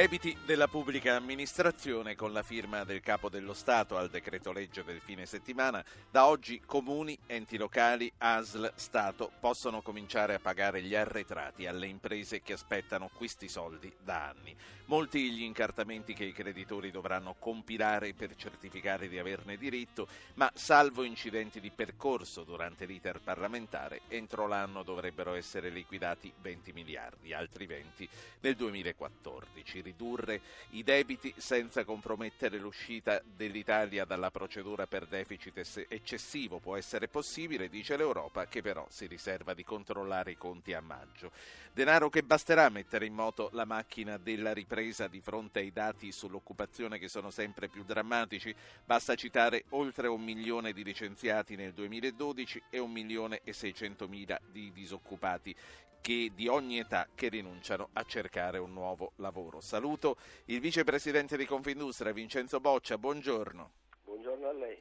[0.00, 4.98] Debiti della pubblica amministrazione con la firma del Capo dello Stato al decreto legge del
[4.98, 5.84] fine settimana.
[6.10, 12.40] Da oggi comuni, enti locali, ASL, Stato possono cominciare a pagare gli arretrati alle imprese
[12.40, 14.56] che aspettano questi soldi da anni.
[14.86, 21.04] Molti gli incartamenti che i creditori dovranno compilare per certificare di averne diritto, ma salvo
[21.04, 28.08] incidenti di percorso durante l'iter parlamentare, entro l'anno dovrebbero essere liquidati 20 miliardi, altri 20
[28.40, 30.40] nel 2014 ridurre
[30.70, 37.96] i debiti senza compromettere l'uscita dell'Italia dalla procedura per deficit eccessivo può essere possibile, dice
[37.96, 41.32] l'Europa, che però si riserva di controllare i conti a maggio.
[41.72, 46.12] Denaro che basterà a mettere in moto la macchina della ripresa di fronte ai dati
[46.12, 48.54] sull'occupazione che sono sempre più drammatici.
[48.84, 54.72] Basta citare oltre un milione di licenziati nel 2012 e un milione e seicentomila di
[54.72, 55.54] disoccupati
[56.00, 59.60] che di ogni età che rinunciano a cercare un nuovo lavoro.
[59.60, 63.72] Saluto il vicepresidente di Confindustria Vincenzo Boccia, buongiorno.
[64.04, 64.78] Buongiorno a lei.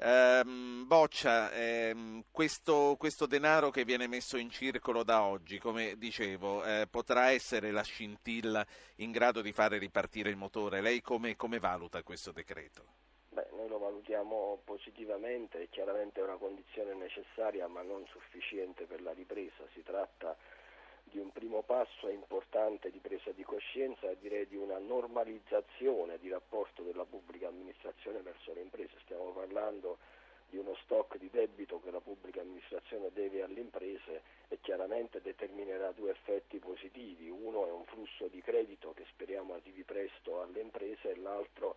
[0.00, 1.50] Um, Boccia,
[1.94, 7.30] um, questo, questo, denaro che viene messo in circolo da oggi, come dicevo, eh, potrà
[7.30, 10.80] essere la scintilla in grado di fare ripartire il motore.
[10.80, 13.05] Lei come, come valuta questo decreto?
[13.56, 19.64] Noi lo valutiamo positivamente, è chiaramente una condizione necessaria ma non sufficiente per la ripresa,
[19.72, 20.36] si tratta
[21.04, 26.28] di un primo passo importante di presa di coscienza e direi di una normalizzazione di
[26.28, 28.92] rapporto della pubblica amministrazione verso le imprese.
[29.04, 29.96] Stiamo parlando
[30.50, 35.92] di uno stock di debito che la pubblica amministrazione deve alle imprese e chiaramente determinerà
[35.92, 37.30] due effetti positivi.
[37.30, 41.76] Uno è un flusso di credito che speriamo arrivi presto alle imprese e l'altro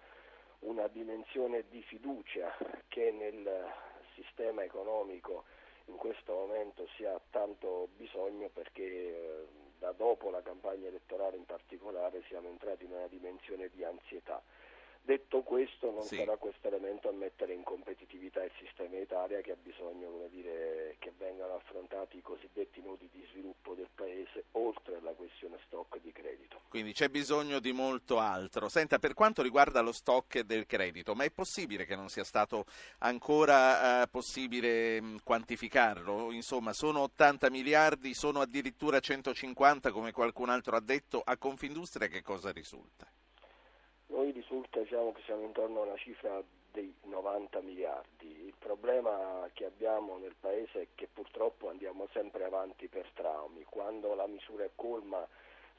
[0.60, 2.56] una dimensione di fiducia
[2.88, 3.72] che nel
[4.16, 5.46] sistema economico
[5.86, 9.48] in questo momento si ha tanto bisogno perché eh,
[9.80, 14.42] da dopo la campagna elettorale in particolare siamo entrati in una dimensione di ansietà.
[15.10, 16.18] Detto questo non sì.
[16.18, 21.12] sarà questo elemento a mettere in competitività il sistema Italia che ha bisogno dire, che
[21.18, 26.62] vengano affrontati i cosiddetti nodi di sviluppo del Paese oltre alla questione stock di credito.
[26.70, 28.70] Quindi c'è bisogno di molto altro.
[28.70, 32.66] Senta, per quanto riguarda lo stock del credito, ma è possibile che non sia stato
[33.00, 36.32] ancora eh, possibile mh, quantificarlo?
[36.32, 42.22] Insomma, sono 80 miliardi, sono addirittura 150 come qualcun altro ha detto, a Confindustria che
[42.22, 43.12] cosa risulta?
[44.10, 48.46] Noi risulta diciamo, che siamo intorno a una cifra dei 90 miliardi.
[48.46, 53.64] Il problema che abbiamo nel Paese è che purtroppo andiamo sempre avanti per traumi.
[53.64, 55.28] Quando la misura è colma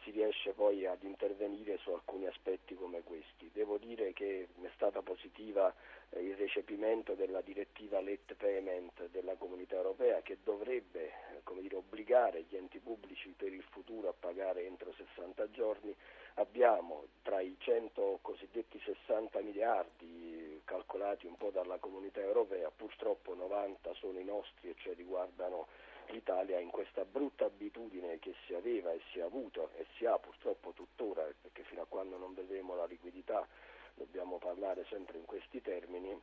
[0.03, 3.51] si riesce poi ad intervenire su alcuni aspetti come questi.
[3.53, 5.75] Devo dire che è stata positiva
[6.11, 12.45] eh, il recepimento della direttiva Let Payment della Comunità Europea che dovrebbe eh, dire, obbligare
[12.49, 15.95] gli enti pubblici per il futuro a pagare entro 60 giorni.
[16.35, 23.93] Abbiamo tra i 100 cosiddetti 60 miliardi calcolati un po' dalla Comunità Europea, purtroppo 90
[23.95, 25.67] sono i nostri e cioè riguardano
[26.07, 30.19] l'Italia in questa brutta abitudine che si aveva e si è avuto e si ha
[30.19, 33.47] purtroppo tuttora, perché fino a quando non vedremo la liquidità
[33.95, 36.19] dobbiamo parlare sempre in questi termini,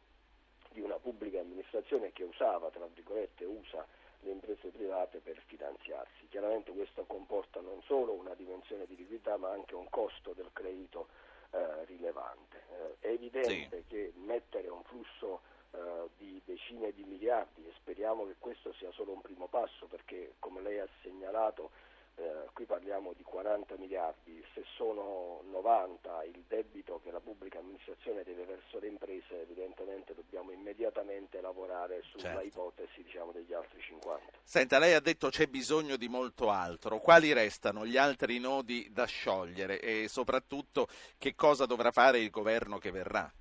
[0.72, 3.86] di una pubblica amministrazione che usava, tra virgolette, usa
[4.22, 6.28] le imprese private per finanziarsi.
[6.30, 11.08] Chiaramente questo comporta non solo una dimensione di liquidità ma anche un costo del credito
[11.52, 12.64] eh, rilevante.
[12.72, 13.88] Eh, è evidente Sì.
[13.88, 15.42] che mettere un flusso
[15.72, 20.36] eh, di decine di miliardi e speriamo che questo sia solo un primo passo perché
[20.40, 21.72] come lei ha segnalato
[22.18, 28.24] eh, qui parliamo di 40 miliardi, se sono 90 il debito che la pubblica amministrazione
[28.24, 32.46] deve verso le imprese evidentemente dobbiamo immediatamente lavorare sulla Certo.
[32.48, 34.38] ipotesi diciamo, degli altri 50.
[34.44, 37.00] Senta, lei ha detto c'è bisogno di molto altro.
[37.00, 40.88] Quali restano gli altri nodi da sciogliere e soprattutto
[41.18, 43.32] che cosa dovrà fare il governo che verrà?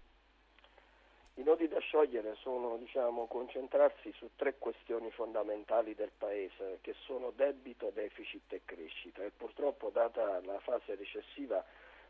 [1.39, 7.31] I nodi da sciogliere sono diciamo, concentrarsi su tre questioni fondamentali del Paese che sono
[7.31, 11.63] debito, deficit e crescita e purtroppo data la fase recessiva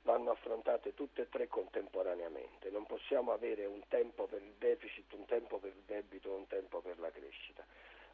[0.02, 2.70] vanno affrontate tutte e tre contemporaneamente.
[2.70, 6.46] Non possiamo avere un tempo per il deficit, un tempo per il debito e un
[6.46, 7.64] tempo per la crescita.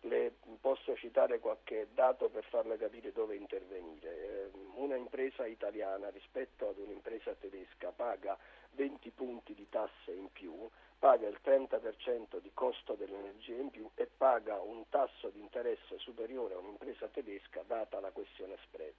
[0.04, 0.32] Le
[0.62, 4.08] posso citare qualche dato per farle capire dove intervenire.
[4.08, 8.36] Eh, Una impresa italiana rispetto ad un'impresa tedesca paga
[8.70, 10.68] 20 punti di tasse in più,
[11.02, 16.54] paga il 30% di costo dell'energia in più e paga un tasso di interesse superiore
[16.54, 18.94] a un'impresa tedesca data la questione spread.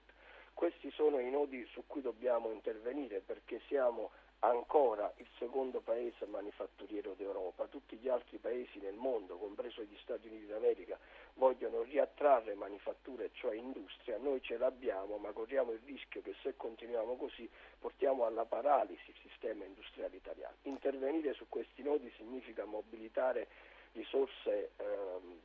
[0.52, 4.10] Questi sono i nodi su cui dobbiamo intervenire perché siamo
[4.44, 7.66] ancora il secondo paese manifatturiero d'Europa.
[7.66, 10.98] Tutti gli altri paesi nel mondo, compreso gli Stati Uniti d'America,
[11.34, 14.18] vogliono riattrarre manifatture, cioè industria.
[14.18, 17.48] Noi ce l'abbiamo, ma corriamo il rischio che se continuiamo così
[17.78, 20.56] portiamo alla paralisi il sistema industriale italiano.
[20.62, 23.48] Intervenire su questi nodi significa mobilitare
[23.94, 24.84] risorse eh,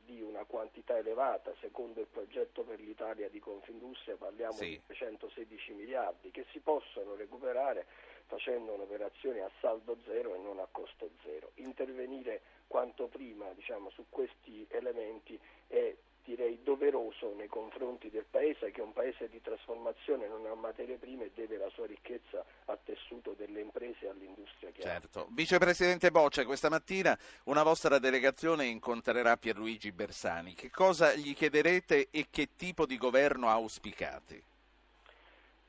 [0.04, 4.70] di una quantità elevata, secondo il progetto per l'Italia di Confindustria parliamo sì.
[4.70, 7.86] di 316 miliardi che si possono recuperare
[8.30, 11.50] facendo un'operazione a saldo zero e non a costo zero.
[11.56, 15.92] Intervenire quanto prima diciamo, su questi elementi è
[16.22, 20.96] direi doveroso nei confronti del paese che è un paese di trasformazione non ha materie
[20.96, 25.20] prime e deve la sua ricchezza al tessuto delle imprese e all'industria che certo.
[25.22, 25.26] ha.
[25.30, 30.54] Vicepresidente Boccia, questa mattina una vostra delegazione incontrerà Pierluigi Bersani.
[30.54, 34.49] Che cosa gli chiederete e che tipo di governo auspicate?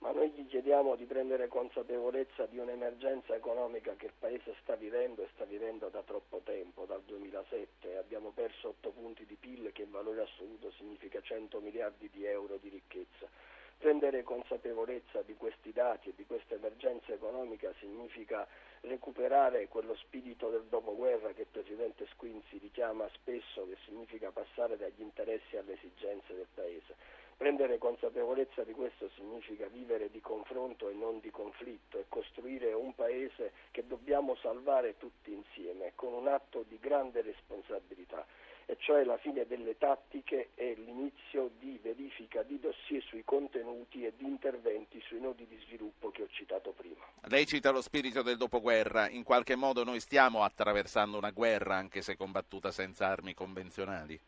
[0.02, 5.22] Ma noi gli chiediamo di prendere consapevolezza di un'emergenza economica che il Paese sta vivendo
[5.22, 9.84] e sta vivendo da troppo tempo, dal 2007 abbiamo perso 8 punti di PIL che
[9.84, 13.30] in valore assoluto significa 100 miliardi di euro di ricchezza.
[13.78, 18.48] Prendere consapevolezza di questi dati e di questa emergenza economica significa
[18.82, 25.02] recuperare quello spirito del dopoguerra che il Presidente Squinzi richiama spesso, che significa passare dagli
[25.02, 31.20] interessi alle esigenze del Paese Prendere consapevolezza di questo significa vivere di confronto e non
[31.22, 36.78] di conflitto e costruire un paese che dobbiamo salvare tutti insieme con un atto di
[36.80, 38.28] grande responsabilità
[38.68, 44.14] e cioè la fine delle tattiche e l'inizio di verifica di dossier sui contenuti e
[44.16, 47.04] di interventi sui nodi di sviluppo che ho citato prima.
[47.22, 52.04] Lei cita lo spirito del dopoguerra, in qualche modo noi stiamo attraversando una guerra anche
[52.04, 54.20] se combattuta senza armi convenzionali?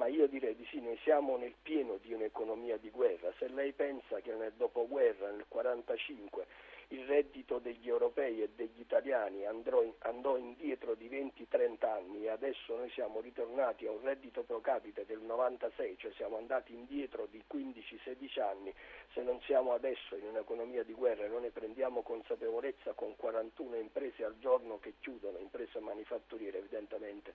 [0.00, 3.30] Ma io direi di sì, noi siamo nel pieno di un'economia di guerra.
[3.36, 6.46] Se lei pensa che nel dopoguerra, nel 1945,
[6.88, 12.74] il reddito degli europei e degli italiani andrò, andò indietro di 20-30 anni e adesso
[12.76, 17.44] noi siamo ritornati a un reddito pro capite del 96, cioè siamo andati indietro di
[17.46, 18.72] 15-16 anni,
[19.12, 23.76] se non siamo adesso in un'economia di guerra e non ne prendiamo consapevolezza con 41
[23.76, 27.34] imprese al giorno che chiudono, imprese manifatturiere evidentemente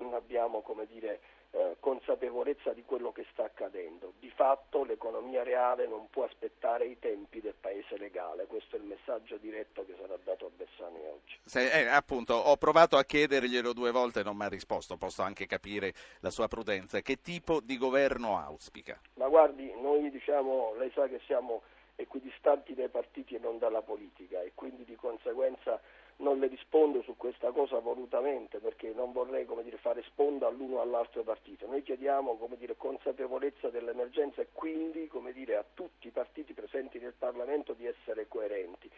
[0.00, 1.20] non abbiamo come dire,
[1.52, 4.12] eh, consapevolezza di quello che sta accadendo.
[4.18, 8.84] Di fatto l'economia reale non può aspettare i tempi del paese legale, questo è il
[8.84, 11.38] messaggio diretto che sarà dato a Bersani oggi.
[11.44, 15.22] Se, eh, appunto, ho provato a chiederglielo due volte e non mi ha risposto, posso
[15.22, 17.00] anche capire la sua prudenza.
[17.00, 19.00] Che tipo di governo auspica?
[19.14, 21.62] Ma guardi, noi diciamo, lei sa che siamo
[21.96, 25.80] equidistanti dai partiti e non dalla politica e quindi di conseguenza
[26.20, 30.80] non le rispondo su questa cosa volutamente perché non vorrei dire, fare sponda all'uno o
[30.80, 31.66] all'altro partito.
[31.66, 37.72] Noi chiediamo dire, consapevolezza dell'emergenza e quindi dire, a tutti i partiti presenti nel Parlamento
[37.72, 38.90] di essere coerenti.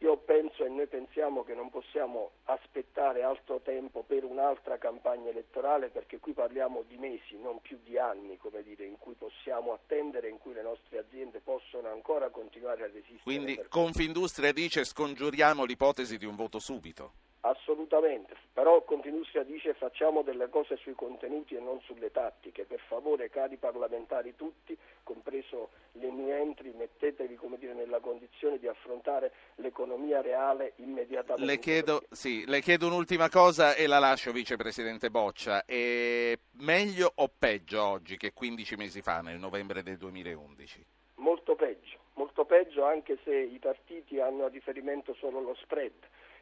[0.00, 5.88] Io penso e noi pensiamo che non possiamo aspettare altro tempo per un'altra campagna elettorale
[5.88, 10.38] perché qui parliamo di mesi, non più di anni, dire, in cui possiamo attendere, in
[10.38, 13.20] cui le nostre aziende possono ancora continuare a resistere.
[13.24, 17.12] Quindi Confindustria dice scongiuriamo l'ipotesi di un voto subito.
[17.48, 22.66] Assolutamente, però Confindustria dice facciamo delle cose sui contenuti e non sulle tattiche.
[22.66, 29.32] Per favore, cari parlamentari tutti, compreso le mie entry, mettetevi dire, nella condizione di affrontare
[29.56, 31.50] l'economia reale immediatamente.
[31.50, 35.64] Le chiedo, sì, le chiedo, un'ultima cosa e la lascio, Vicepresidente Boccia.
[35.64, 40.84] È meglio o peggio oggi che 15 mesi fa, nel novembre del 2011?
[41.14, 45.94] Molto peggio, molto peggio anche se i partiti hanno a riferimento solo lo spread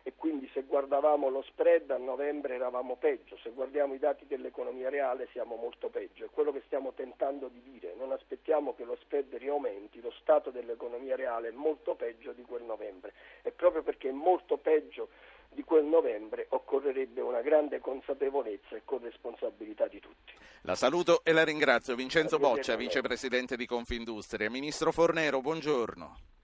[0.06, 4.88] e quindi se guardavamo lo spread a novembre eravamo peggio, se guardiamo i dati dell'economia
[4.88, 6.24] reale siamo molto peggio.
[6.24, 10.52] È quello che stiamo tentando di dire, non aspettiamo che lo spread riaumenti, lo stato
[10.52, 15.08] dell'economia reale è molto peggio di quel novembre e proprio perché è molto peggio
[15.48, 20.34] di quel novembre occorrerebbe una grande consapevolezza e corresponsabilità di tutti.
[20.60, 21.96] La saluto e la ringrazio.
[21.96, 24.48] Vincenzo Boccia, vicepresidente di Confindustria.
[24.50, 26.35] Ministro Fornero, buongiorno.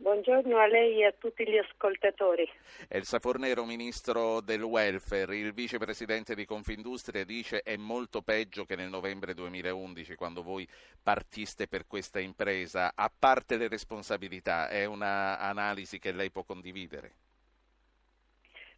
[0.00, 2.48] Buongiorno a lei e a tutti gli ascoltatori.
[2.88, 8.90] Elsa Fornero, ministro del welfare, il vicepresidente di Confindustria dice è molto peggio che nel
[8.90, 10.68] novembre 2011 quando voi
[11.02, 12.92] partiste per questa impresa.
[12.94, 17.14] A parte le responsabilità, è un'analisi che lei può condividere?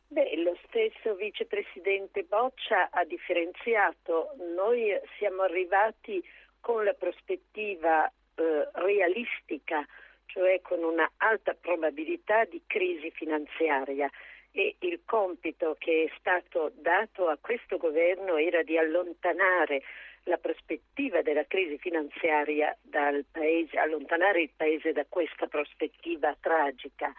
[0.06, 4.36] Beh, lo stesso vicepresidente Boccia ha differenziato.
[4.56, 6.24] Noi siamo arrivati
[6.60, 9.86] con la prospettiva eh, realistica
[10.32, 14.10] cioè con una alta probabilità di crisi finanziaria
[14.52, 19.82] e il compito che è stato dato a questo governo era di allontanare
[20.24, 27.12] la prospettiva della crisi finanziaria dal paese, allontanare il paese da questa prospettiva tragica.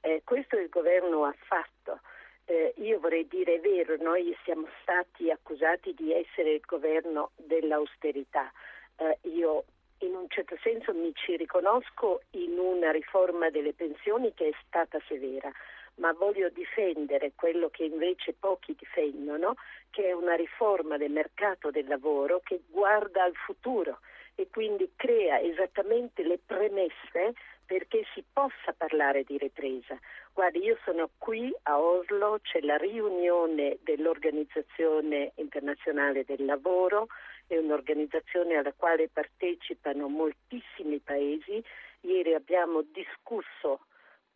[0.00, 2.00] Eh, questo il governo ha fatto.
[2.46, 8.50] Eh, io vorrei dire, è vero, noi siamo stati accusati di essere il governo dell'austerità.
[8.96, 9.64] Eh, io
[10.00, 15.00] in un certo senso mi ci riconosco in una riforma delle pensioni che è stata
[15.06, 15.50] severa,
[15.96, 19.54] ma voglio difendere quello che invece pochi difendono,
[19.90, 23.98] che è una riforma del mercato del lavoro che guarda al futuro
[24.34, 27.34] e quindi crea esattamente le premesse
[27.66, 29.98] perché si possa parlare di ripresa.
[30.32, 37.08] Guardi, io sono qui a Oslo, c'è la riunione dell'Organizzazione internazionale del lavoro,
[37.48, 41.62] è un'organizzazione alla quale partecipano moltissimi paesi.
[42.02, 43.80] Ieri abbiamo discusso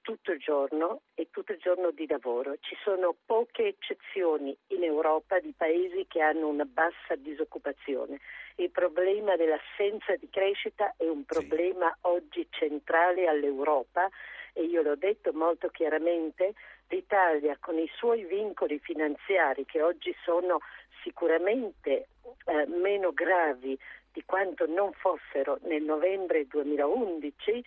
[0.00, 2.56] tutto il giorno e tutto il giorno di lavoro.
[2.58, 8.18] Ci sono poche eccezioni in Europa di paesi che hanno una bassa disoccupazione.
[8.56, 11.98] Il problema dell'assenza di crescita è un problema sì.
[12.08, 14.08] oggi centrale all'Europa
[14.54, 16.54] e io l'ho detto molto chiaramente,
[16.88, 20.58] l'Italia con i suoi vincoli finanziari che oggi sono
[21.02, 22.08] sicuramente
[22.46, 23.78] eh, meno gravi
[24.12, 27.64] di quanto non fossero nel novembre 2011,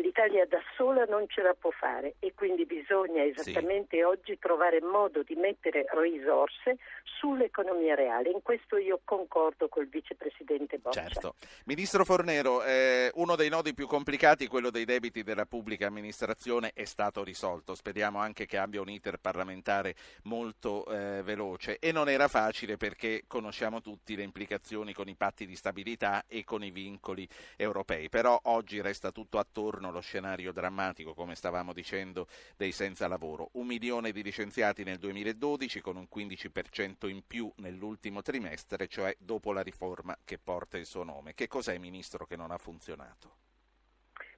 [0.00, 4.02] l'Italia da sola non ce la può fare e quindi bisogna esattamente sì.
[4.02, 8.30] oggi trovare modo di mettere risorse sull'economia reale.
[8.30, 11.02] In questo io concordo col vicepresidente Boccia.
[11.02, 11.34] Certo.
[11.64, 16.84] Ministro Fornero, eh, uno dei nodi più complicati, quello dei debiti della pubblica amministrazione, è
[16.84, 17.74] stato risolto.
[17.74, 23.24] Speriamo anche che abbia un iter parlamentare molto eh, veloce e non era facile perché
[23.26, 28.08] conosciamo tutti le implicazioni con i patti di stabilità e con i vincoli europei.
[28.08, 32.26] Però oggi resta tutto attorno giorno lo scenario drammatico, come stavamo dicendo,
[32.56, 33.50] dei senza lavoro.
[33.52, 39.52] Un milione di licenziati nel 2012 con un 15% in più nell'ultimo trimestre, cioè dopo
[39.52, 41.34] la riforma che porta il suo nome.
[41.34, 43.46] Che cos'è, Ministro, che non ha funzionato?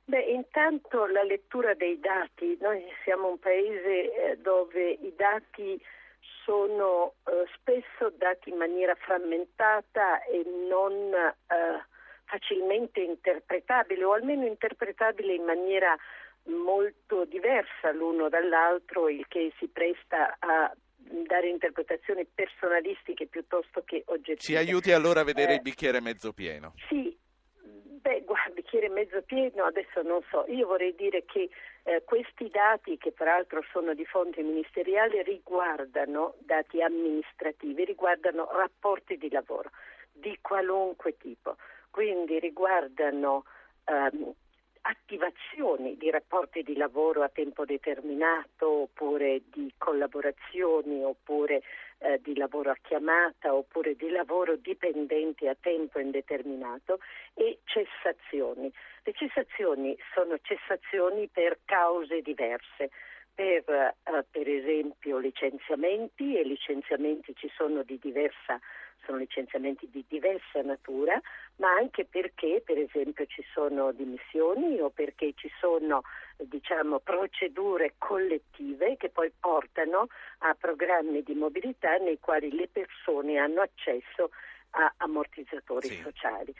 [0.04, 2.56] Beh, intanto la lettura dei dati.
[2.60, 5.80] Noi siamo un paese eh, dove i dati
[6.44, 11.86] sono eh, spesso dati in maniera frammentata e non eh,
[12.30, 15.96] facilmente interpretabile o almeno interpretabile in maniera
[16.44, 24.38] molto diversa l'uno dall'altro, il che si presta a dare interpretazioni personalistiche piuttosto che oggettive.
[24.38, 26.74] Ci aiuti allora a vedere eh, il bicchiere mezzo pieno.
[26.88, 27.16] Sì,
[27.62, 31.50] beh, guarda, bicchiere mezzo pieno adesso non so, io vorrei dire che
[31.82, 39.28] eh, questi dati, che peraltro sono di fonte ministeriale, riguardano dati amministrativi, riguardano rapporti di
[39.30, 39.70] lavoro
[40.12, 41.56] di qualunque tipo
[41.90, 43.44] quindi riguardano
[43.84, 44.34] ehm,
[44.82, 51.62] attivazioni di rapporti di lavoro a tempo determinato oppure di collaborazioni oppure
[51.98, 56.98] eh, di lavoro a chiamata oppure di lavoro dipendente a tempo indeterminato
[57.34, 58.72] e cessazioni.
[59.02, 62.90] Le cessazioni sono cessazioni per cause diverse.
[63.32, 63.94] Per, eh,
[64.30, 68.60] per esempio licenziamenti e licenziamenti ci sono di diversa
[69.10, 71.20] sono licenziamenti di diversa natura,
[71.56, 76.02] ma anche perché per esempio ci sono dimissioni o perché ci sono
[76.36, 80.06] diciamo, procedure collettive che poi portano
[80.38, 84.30] a programmi di mobilità nei quali le persone hanno accesso
[84.70, 86.00] a ammortizzatori sì.
[86.02, 86.54] sociali.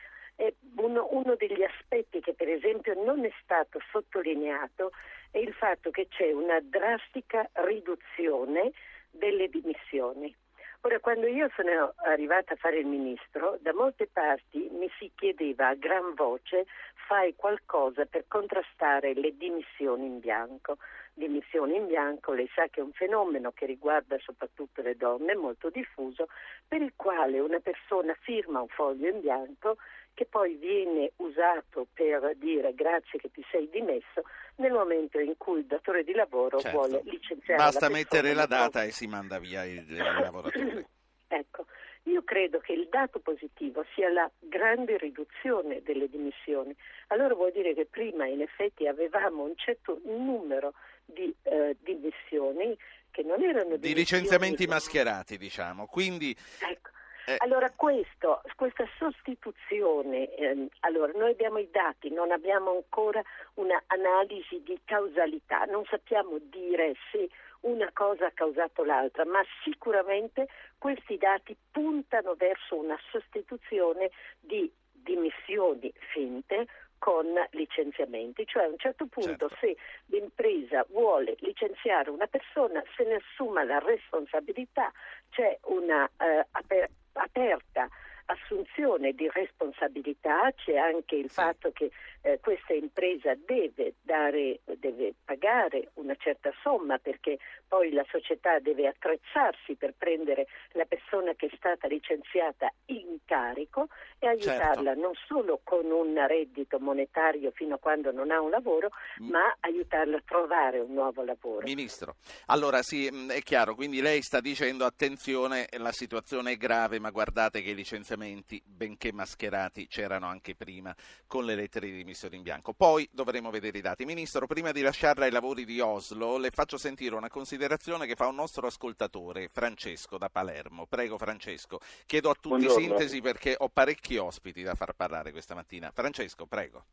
[0.77, 4.91] Uno, uno, degli aspetti che per esempio non è stato sottolineato
[5.31, 8.73] è il fatto che c'è una drastica riduzione
[9.11, 10.35] delle dimissioni.
[10.83, 15.69] Ora, quando io sono arrivata a fare il ministro, da molte parti mi si chiedeva
[15.69, 16.65] a gran voce
[17.07, 20.79] fai qualcosa per contrastare le dimissioni in bianco.
[21.13, 25.69] Dimissioni in bianco, lei sa che è un fenomeno che riguarda soprattutto le donne, molto
[25.69, 26.29] diffuso,
[26.67, 29.77] per il quale una persona firma un foglio in bianco
[30.15, 34.23] che poi viene usato per dire grazie che ti sei dimesso
[34.57, 36.77] nel momento in cui il datore di lavoro certo.
[36.77, 40.87] vuole licenziare Basta la mettere la data e si manda via il, il lavoratore.
[41.29, 41.67] ecco,
[42.05, 46.75] io credo che il dato positivo sia la grande riduzione delle dimissioni.
[47.09, 50.75] Allora vuol dire che prima in effetti avevamo un certo numero
[51.05, 52.77] di eh, dimissioni
[53.11, 55.87] che non erano di licenziamenti mascherati, diciamo.
[55.87, 56.91] Quindi ecco.
[57.27, 57.37] Eh.
[57.39, 63.23] Allora questo, questa sostituzione, ehm, allora noi abbiamo i dati, non abbiamo ancora
[63.55, 67.29] un'analisi di causalità, non sappiamo dire se
[67.61, 70.49] una cosa ha causato l'altra, ma sicuramente
[70.79, 74.11] questi dati puntano verso una sostituzione
[74.41, 76.67] di dimissioni finte
[77.01, 79.57] con licenziamenti, cioè a un certo punto certo.
[79.59, 84.93] se l'impresa vuole licenziare una persona se ne assuma la responsabilità,
[85.31, 87.89] c'è una eh, aper- aperta
[88.31, 91.35] assunzione di responsabilità, c'è anche il sì.
[91.35, 91.91] fatto che
[92.23, 98.87] eh, questa impresa deve, dare, deve pagare una certa somma perché poi la società deve
[98.87, 105.01] attrezzarsi per prendere la persona che è stata licenziata in carico e aiutarla certo.
[105.01, 108.91] non solo con un reddito monetario fino a quando non ha un lavoro,
[109.23, 109.29] mm.
[109.29, 111.65] ma aiutarla a trovare un nuovo lavoro.
[111.65, 116.99] Ministro, allora sì, mm, è chiaro, quindi lei sta dicendo attenzione, la situazione è grave,
[116.99, 118.19] ma guardate che i licenziamenti,
[118.65, 120.95] benché mascherati, c'erano anche prima
[121.27, 122.73] con le lettere di dimissione in bianco.
[122.73, 124.05] Poi dovremo vedere i dati.
[124.05, 128.27] Ministro, prima di lasciarla ai lavori di Oslo, le faccio sentire una considerazione che fa
[128.27, 130.87] un nostro ascoltatore, Francesco da Palermo.
[130.87, 131.79] Prego Francesco.
[132.07, 132.81] Chiedo a tutti Buongiorno.
[132.81, 135.91] sintesi perché ho parecchi ospiti da far parlare questa mattina.
[135.93, 136.85] Francesco, prego.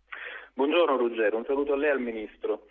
[0.53, 2.65] Buongiorno Ruggero, un saluto a lei e al Ministro.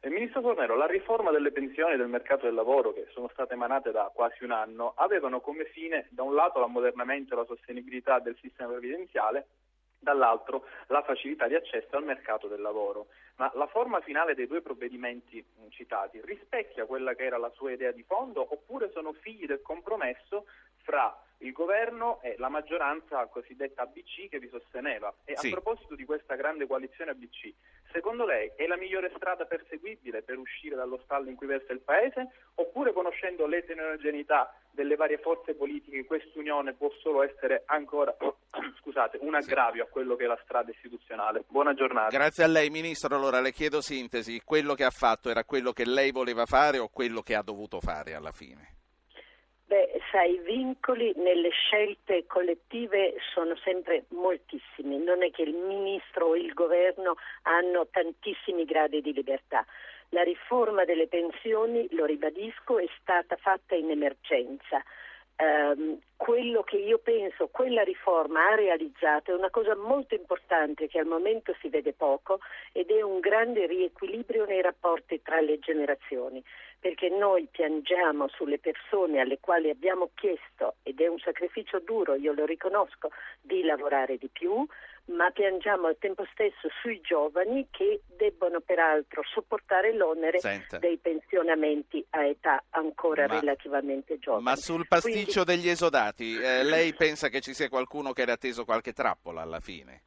[0.00, 3.90] Il Ministro Fornero, la riforma delle pensioni del mercato del lavoro, che sono state emanate
[3.90, 8.36] da quasi un anno, avevano come fine da un lato l'ammodernamento e la sostenibilità del
[8.40, 9.48] sistema previdenziale
[9.98, 13.08] dall'altro la facilità di accesso al mercato del lavoro.
[13.36, 17.90] Ma la forma finale dei due provvedimenti citati rispecchia quella che era la sua idea
[17.90, 20.46] di fondo oppure sono figli del compromesso
[20.88, 25.12] fra il governo e la maggioranza cosiddetta ABC che vi sosteneva.
[25.24, 25.48] E sì.
[25.48, 27.52] a proposito di questa grande coalizione ABC,
[27.92, 31.80] secondo lei è la migliore strada perseguibile per uscire dallo stallo in cui versa il
[31.80, 32.30] Paese?
[32.54, 38.16] Oppure conoscendo l'eterogeneità delle varie forze politiche, quest'unione può solo essere ancora
[38.80, 39.88] scusate, un aggravio sì.
[39.88, 41.44] a quello che è la strada istituzionale?
[41.46, 42.16] Buona giornata.
[42.16, 43.14] Grazie a lei Ministro.
[43.14, 46.88] Allora le chiedo sintesi, quello che ha fatto era quello che lei voleva fare o
[46.88, 48.77] quello che ha dovuto fare alla fine?
[50.08, 56.28] Beh, sai, i vincoli nelle scelte collettive sono sempre moltissimi, non è che il ministro
[56.28, 59.64] o il governo hanno tantissimi gradi di libertà.
[60.10, 64.82] La riforma delle pensioni, lo ribadisco, è stata fatta in emergenza.
[65.36, 70.98] Ehm, quello che io penso quella riforma ha realizzato è una cosa molto importante che
[70.98, 72.40] al momento si vede poco
[72.72, 76.42] ed è un grande riequilibrio nei rapporti tra le generazioni,
[76.80, 82.32] perché noi piangiamo sulle persone alle quali abbiamo chiesto, ed è un sacrificio duro, io
[82.32, 83.10] lo riconosco,
[83.40, 84.64] di lavorare di più,
[85.06, 90.78] ma piangiamo al tempo stesso sui giovani che debbono peraltro sopportare l'onere Senta.
[90.78, 94.42] dei pensionamenti a età ancora ma, relativamente giovane.
[94.42, 95.62] Ma sul pasticcio Quindi...
[95.62, 99.60] degli esodati, eh, lei pensa che ci sia qualcuno che era atteso qualche trappola alla
[99.60, 100.02] fine?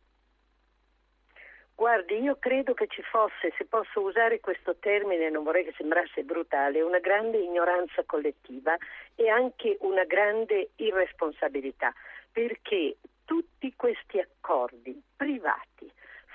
[1.81, 6.21] Guardi, io credo che ci fosse, se posso usare questo termine, non vorrei che sembrasse
[6.21, 8.77] brutale, una grande ignoranza collettiva
[9.15, 11.91] e anche una grande irresponsabilità,
[12.31, 15.91] perché tutti questi accordi privati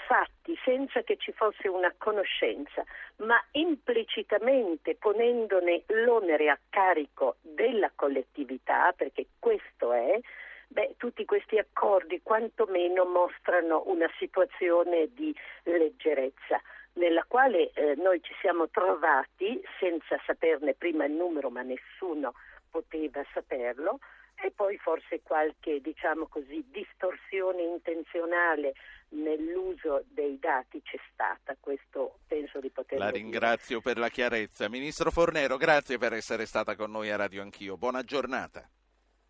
[0.09, 2.83] fatti senza che ci fosse una conoscenza,
[3.19, 10.19] ma implicitamente ponendone l'onere a carico della collettività, perché questo è,
[10.67, 16.61] beh, tutti questi accordi quantomeno mostrano una situazione di leggerezza
[16.95, 22.35] nella quale eh, noi ci siamo trovati senza saperne prima il numero, ma nessuno
[22.71, 23.99] poteva saperlo,
[24.43, 28.75] e poi forse qualche, diciamo così, distorsione intenzionale
[29.11, 34.69] nell'uso dei dati c'è stata, questo penso di poter La ringrazio per la chiarezza.
[34.69, 37.77] Ministro Fornero, grazie per essere stata con noi a Radio Anch'io.
[37.77, 38.69] Buona giornata.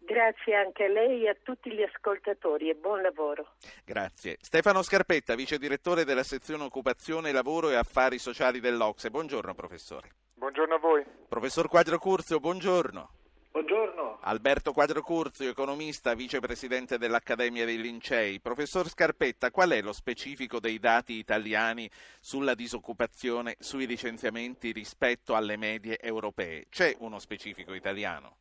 [0.06, 3.54] Grazie anche a lei e a tutti gli ascoltatori e buon lavoro.
[3.84, 4.36] Grazie.
[4.40, 9.10] Stefano Scarpetta, vice direttore della sezione Occupazione, Lavoro e Affari Sociali dell'Ocse.
[9.10, 10.10] Buongiorno professore.
[10.34, 11.04] Buongiorno a voi.
[11.28, 13.10] Professor Quadro Curzio, buongiorno.
[13.50, 14.18] Buongiorno.
[14.20, 18.38] Alberto Quadro Curzio, economista, vicepresidente dell'Accademia dei Lincei.
[18.38, 21.90] Professor Scarpetta, qual è lo specifico dei dati italiani
[22.20, 26.66] sulla disoccupazione, sui licenziamenti rispetto alle medie europee?
[26.68, 28.36] C'è uno specifico italiano?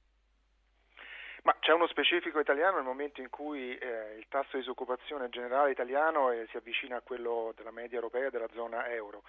[1.45, 5.69] Ma c'è uno specifico italiano nel momento in cui eh, il tasso di disoccupazione generale
[5.69, 9.21] italiano eh, si avvicina a quello della media europea e della zona euro.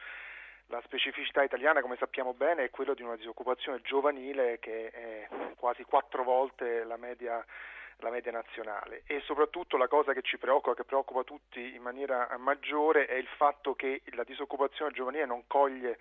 [0.68, 5.84] La specificità italiana, come sappiamo bene, è quella di una disoccupazione giovanile che è quasi
[5.84, 7.44] quattro volte la media,
[7.98, 12.34] la media nazionale e soprattutto la cosa che ci preoccupa, che preoccupa tutti in maniera
[12.38, 15.98] maggiore, è il fatto che la disoccupazione giovanile non coglie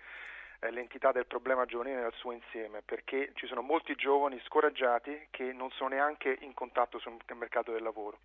[0.60, 5.52] eh, l'entità del problema giovanile nel suo insieme, perché ci sono molti giovani scoraggiati che
[5.52, 8.18] non sono neanche in contatto sul mercato del lavoro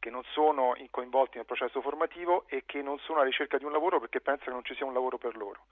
[0.00, 3.72] che non sono coinvolti nel processo formativo e che non sono alla ricerca di un
[3.72, 5.66] lavoro perché pensano che non ci sia un lavoro per loro.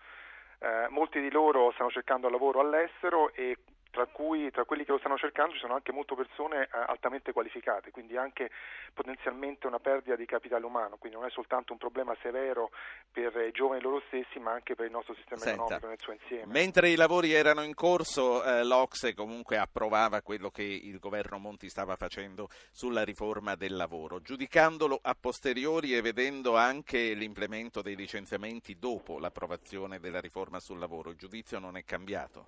[0.60, 3.56] Eh, molti di loro stanno cercando lavoro all'estero e
[3.90, 7.32] tra, cui, tra quelli che lo stanno cercando ci sono anche molte persone eh, altamente
[7.32, 8.50] qualificate, quindi anche
[8.92, 12.70] potenzialmente una perdita di capitale umano, quindi non è soltanto un problema severo
[13.10, 16.12] per i giovani loro stessi, ma anche per il nostro sistema Senta, economico nel suo
[16.12, 16.52] insieme.
[16.52, 21.68] Mentre i lavori erano in corso, eh, l'Ocse comunque approvava quello che il governo Monti
[21.68, 28.78] stava facendo sulla riforma del lavoro, giudicandolo a posteriori e vedendo anche l'implemento dei licenziamenti
[28.78, 31.10] dopo l'approvazione della riforma sul lavoro.
[31.10, 32.46] Il giudizio non è cambiato.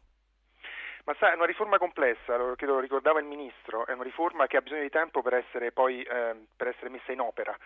[1.04, 4.56] Ma sa, è una riforma complessa, che lo ricordava il Ministro, è una riforma che
[4.56, 7.56] ha bisogno di tempo per essere poi eh, per essere messa in opera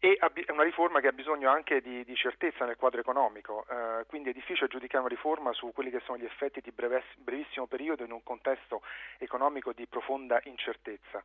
[0.00, 4.04] e è una riforma che ha bisogno anche di, di certezza nel quadro economico, eh,
[4.06, 8.04] quindi è difficile giudicare una riforma su quelli che sono gli effetti di brevissimo periodo
[8.04, 8.82] in un contesto
[9.18, 11.22] economico di profonda incertezza.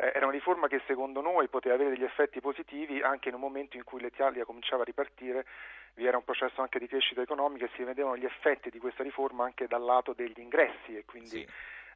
[0.00, 3.40] Eh, era una riforma che secondo noi poteva avere degli effetti positivi anche in un
[3.40, 5.44] momento in cui l'Italia cominciava a ripartire,
[5.94, 9.02] vi era un processo anche di crescita economica e si vedevano gli effetti di questa
[9.02, 11.46] riforma anche dal lato degli ingressi e quindi sì.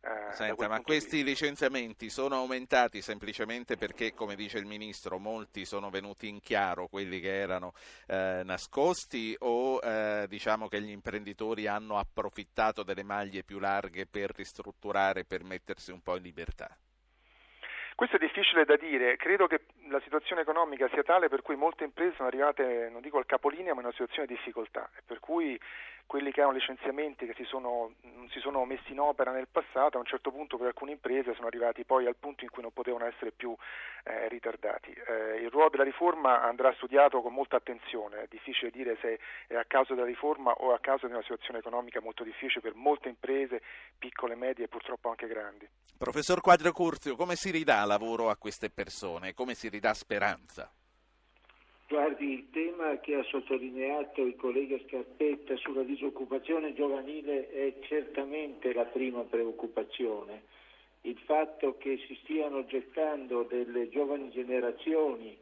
[0.06, 5.88] Eh, Senta, ma questi licenziamenti sono aumentati semplicemente perché, come dice il Ministro, molti sono
[5.88, 7.72] venuti in chiaro, quelli che erano
[8.06, 14.30] eh, nascosti, o eh, diciamo che gli imprenditori hanno approfittato delle maglie più larghe per
[14.34, 16.68] ristrutturare, per mettersi un po' in libertà?
[17.94, 21.84] Questo è difficile da dire, credo che la situazione economica sia tale per cui molte
[21.84, 25.58] imprese sono arrivate, non dico al capolinea, ma in una situazione di difficoltà, per cui
[26.06, 27.94] quelli che hanno licenziamenti che si sono,
[28.30, 31.46] si sono messi in opera nel passato, a un certo punto per alcune imprese sono
[31.46, 33.54] arrivati poi al punto in cui non potevano essere più
[34.04, 34.92] eh, ritardati.
[34.92, 39.56] Eh, il ruolo della riforma andrà studiato con molta attenzione, è difficile dire se è
[39.56, 43.08] a causa della riforma o a causa di una situazione economica molto difficile per molte
[43.08, 43.62] imprese,
[43.98, 45.68] piccole, medie e purtroppo anche grandi.
[45.96, 49.32] Professor Quadro Curzio, come si ridà lavoro a queste persone?
[49.32, 50.70] Come si ridà speranza?
[51.88, 58.84] Guardi, il tema che ha sottolineato il collega Scarpetta sulla disoccupazione giovanile è certamente la
[58.84, 60.42] prima preoccupazione.
[61.02, 65.36] Il fatto che si stiano gettando delle giovani generazioni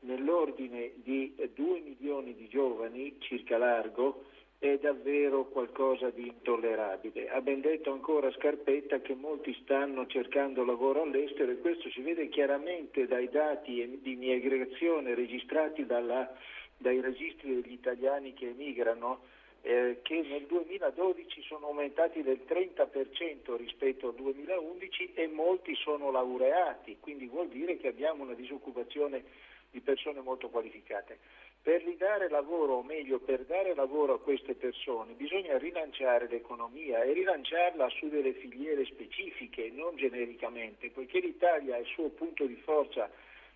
[0.00, 4.26] nell'ordine di 2 milioni di giovani, circa largo,
[4.60, 7.28] è davvero qualcosa di intollerabile.
[7.28, 12.28] Ha ben detto ancora Scarpetta che molti stanno cercando lavoro all'estero e questo si vede
[12.28, 16.34] chiaramente dai dati di migrazione registrati dalla,
[16.76, 19.20] dai registri degli italiani che emigrano,
[19.62, 26.96] eh, che nel 2012 sono aumentati del 30% rispetto al 2011 e molti sono laureati,
[26.98, 29.22] quindi vuol dire che abbiamo una disoccupazione
[29.70, 31.18] di persone molto qualificate.
[31.60, 37.12] Per ridare lavoro, o meglio per dare lavoro a queste persone, bisogna rilanciare l'economia e
[37.12, 43.10] rilanciarla su delle filiere specifiche, non genericamente, poiché l'Italia ha il suo punto di forza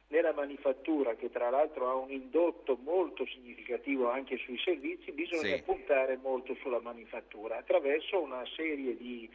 [0.09, 5.63] nella manifattura, che tra l'altro ha un indotto molto significativo anche sui servizi, bisogna sì.
[5.63, 9.29] puntare molto sulla manifattura attraverso una serie di,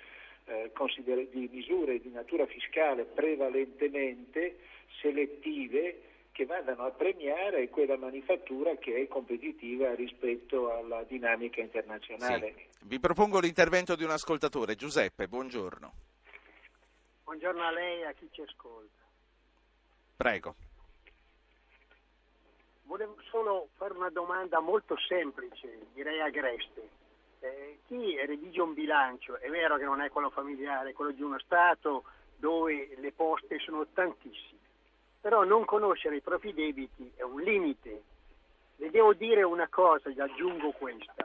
[0.46, 4.60] eh, consider- di misure di natura fiscale prevalentemente
[5.02, 6.02] selettive
[6.38, 12.54] che vadano a premiare quella manifattura che è competitiva rispetto alla dinamica internazionale.
[12.56, 12.86] Sì.
[12.86, 14.76] Vi propongo l'intervento di un ascoltatore.
[14.76, 15.94] Giuseppe, buongiorno.
[17.24, 19.02] Buongiorno a lei e a chi ci ascolta.
[20.16, 20.54] Prego.
[22.84, 26.88] Volevo solo fare una domanda molto semplice, direi agreste.
[27.40, 31.22] Eh, chi redige un bilancio, è vero che non è quello familiare, è quello di
[31.24, 32.04] uno Stato
[32.36, 34.57] dove le poste sono tantissime
[35.28, 38.02] però non conoscere i propri debiti è un limite.
[38.78, 41.16] Le devo dire una cosa, gli aggiungo questa.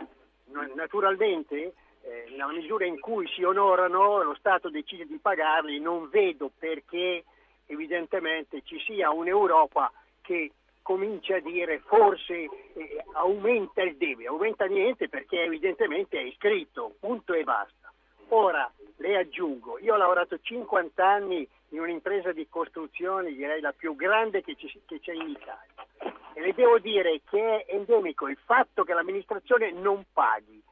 [0.75, 6.51] Naturalmente, eh, nella misura in cui si onorano, lo Stato decide di pagarli, non vedo
[6.59, 7.23] perché
[7.67, 10.51] evidentemente ci sia un'Europa che
[10.83, 12.35] comincia a dire forse
[12.75, 17.93] eh, aumenta il debito, aumenta niente perché evidentemente è iscritto, punto e basta.
[18.31, 18.69] Ora
[19.03, 24.43] le aggiungo, io ho lavorato 50 anni in un'impresa di costruzione, direi la più grande
[24.43, 26.15] che, ci, che c'è in Italia.
[26.35, 30.63] E le devo dire che è endemico il fatto che l'amministrazione non paghi.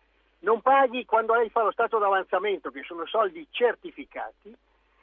[0.40, 4.54] Non paghi quando lei fa lo stato d'avanzamento, che sono soldi certificati,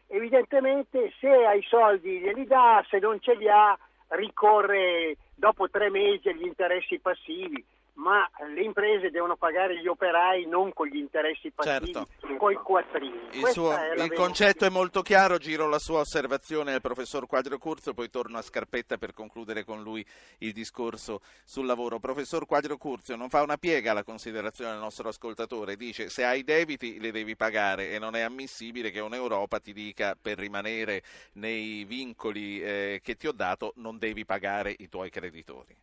[0.08, 3.78] evidentemente se ha i soldi glieli dà, se non ce li ha
[4.10, 7.64] ricorre dopo tre mesi agli interessi passivi
[7.98, 12.08] ma le imprese devono pagare gli operai non con gli interessi passivi, certo.
[12.38, 13.30] con i quattrini.
[13.32, 17.94] Il, suo, il concetto è molto chiaro, giro la sua osservazione al professor Quadro Curzio,
[17.94, 20.06] poi torno a Scarpetta per concludere con lui
[20.40, 22.00] il discorso sul lavoro.
[22.00, 26.44] Professor Quadro Curzio non fa una piega alla considerazione del nostro ascoltatore, dice se hai
[26.44, 31.02] debiti li devi pagare e non è ammissibile che un'Europa ti dica per rimanere
[31.34, 35.76] nei vincoli eh, che ti ho dato non devi pagare i tuoi creditori.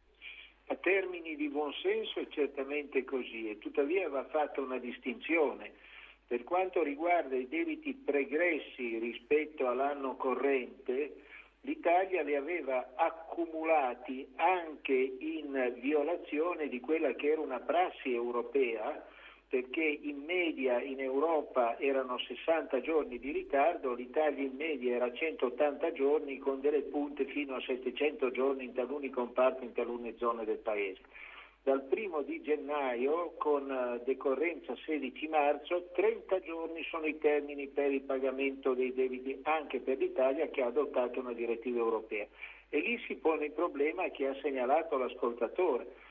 [0.66, 5.72] A termini di buon senso è certamente così e tuttavia va fatta una distinzione.
[6.26, 11.22] Per quanto riguarda i debiti pregressi rispetto all'anno corrente,
[11.60, 19.06] l'Italia li aveva accumulati anche in violazione di quella che era una prassi europea,
[19.54, 25.92] perché in media in Europa erano 60 giorni di ritardo, l'Italia in media era 180
[25.92, 30.56] giorni con delle punte fino a 700 giorni in taluni comparti, in talune zone del
[30.56, 31.02] Paese.
[31.62, 37.92] Dal primo di gennaio con eh, decorrenza 16 marzo 30 giorni sono i termini per
[37.92, 42.26] il pagamento dei debiti anche per l'Italia che ha adottato una direttiva europea.
[42.70, 46.02] E lì si pone il problema che ha segnalato l'ascoltatore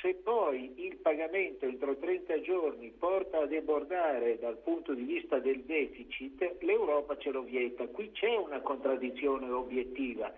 [0.00, 5.62] se poi il pagamento entro 30 giorni porta a debordare dal punto di vista del
[5.62, 7.86] deficit, l'Europa ce lo vieta.
[7.86, 10.32] Qui c'è una contraddizione obiettiva.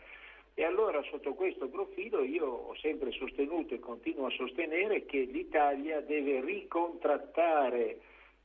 [0.54, 6.00] E allora sotto questo profilo io ho sempre sostenuto e continuo a sostenere che l'Italia
[6.00, 8.00] deve ricontrattare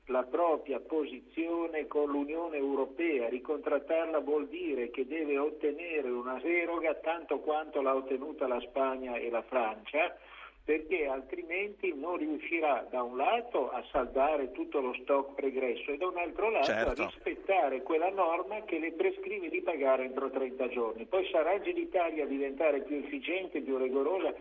[0.07, 3.29] la propria posizione con l'Unione Europea.
[3.29, 9.29] Ricontrattarla vuol dire che deve ottenere una eroga tanto quanto l'ha ottenuta la Spagna e
[9.29, 10.15] la Francia
[10.65, 16.07] perché altrimenti non riuscirà da un lato a saldare tutto lo stock pregresso e da
[16.07, 17.01] un altro lato certo.
[17.01, 21.05] a rispettare quella norma che le prescrive di pagare entro 30 giorni.
[21.05, 24.33] Poi sarà l'Italia a diventare più efficiente, più rigorosa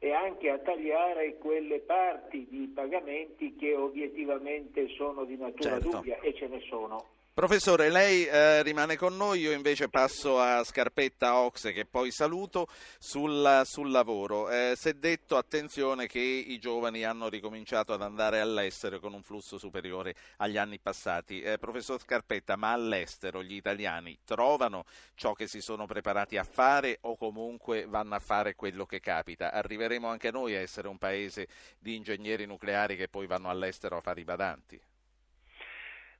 [0.00, 5.90] e anche a tagliare quelle parti di pagamenti che obiettivamente sono di natura certo.
[5.90, 7.16] dubbia e ce ne sono.
[7.38, 12.66] Professore, lei eh, rimane con noi, io invece passo a Scarpetta Ox che poi saluto
[12.98, 14.50] sul, sul lavoro.
[14.50, 19.22] Eh, si è detto, attenzione, che i giovani hanno ricominciato ad andare all'estero con un
[19.22, 21.40] flusso superiore agli anni passati.
[21.40, 24.82] Eh, professor Scarpetta, ma all'estero gli italiani trovano
[25.14, 29.52] ciò che si sono preparati a fare o comunque vanno a fare quello che capita?
[29.52, 31.46] Arriveremo anche noi a essere un paese
[31.78, 34.87] di ingegneri nucleari che poi vanno all'estero a fare i badanti?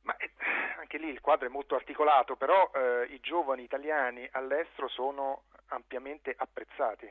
[0.09, 0.31] Ma eh,
[0.79, 6.35] anche lì il quadro è molto articolato, però eh, i giovani italiani all'estero sono ampiamente
[6.35, 7.05] apprezzati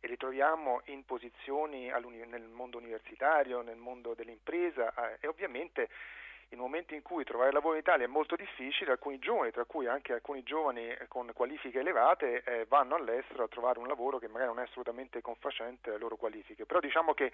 [0.00, 5.88] e li troviamo in posizioni nel mondo universitario, nel mondo dell'impresa eh, e ovviamente
[6.50, 9.64] in un momento in cui trovare lavoro in Italia è molto difficile, alcuni giovani, tra
[9.64, 14.28] cui anche alcuni giovani con qualifiche elevate, eh, vanno all'estero a trovare un lavoro che
[14.28, 16.66] magari non è assolutamente confacente alle loro qualifiche.
[16.66, 17.32] Però diciamo che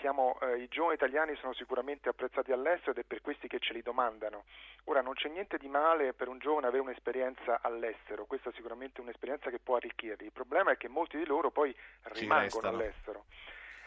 [0.00, 3.72] siamo, eh, i giovani italiani sono sicuramente apprezzati all'estero ed è per questi che ce
[3.72, 4.44] li domandano.
[4.84, 9.00] Ora non c'è niente di male per un giovane avere un'esperienza all'estero, questa è sicuramente
[9.00, 10.26] un'esperienza che può arricchirli.
[10.26, 13.24] Il problema è che molti di loro poi rimangono all'estero.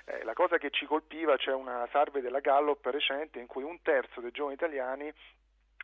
[0.06, 3.82] Eh, la cosa che ci colpiva, c'è una survey della Gallup recente in cui un
[3.82, 5.14] terzo dei giovani italiani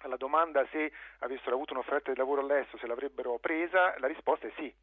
[0.02, 4.52] alla domanda se avessero avuto un'offerta di lavoro all'estero, se l'avrebbero presa, la risposta è
[4.56, 4.74] sì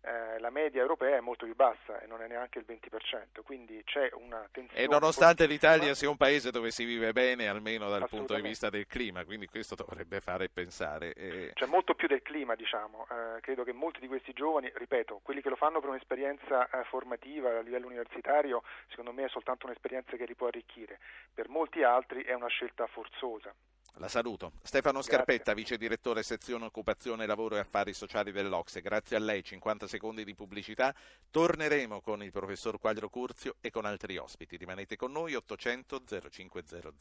[0.00, 3.82] eh, la media europea è molto più bassa e non è neanche il 20%, quindi
[3.84, 4.80] c'è una tensione.
[4.80, 8.70] E nonostante l'Italia sia un paese dove si vive bene, almeno dal punto di vista
[8.70, 11.12] del clima, quindi questo dovrebbe fare pensare.
[11.14, 11.50] Eh...
[11.54, 13.06] C'è molto più del clima, diciamo.
[13.10, 16.84] Eh, credo che molti di questi giovani, ripeto, quelli che lo fanno per un'esperienza eh,
[16.84, 21.00] formativa a livello universitario, secondo me è soltanto un'esperienza che li può arricchire.
[21.34, 23.52] Per molti altri è una scelta forzosa.
[23.94, 24.52] La saluto.
[24.62, 28.80] Stefano Scarpetta, vice direttore sezione occupazione, lavoro e affari sociali dell'Ocse.
[28.80, 30.94] Grazie a lei, 50 secondi di pubblicità.
[31.30, 34.56] Torneremo con il professor Quadro Curzio e con altri ospiti.
[34.56, 36.94] Rimanete con noi, 800 0500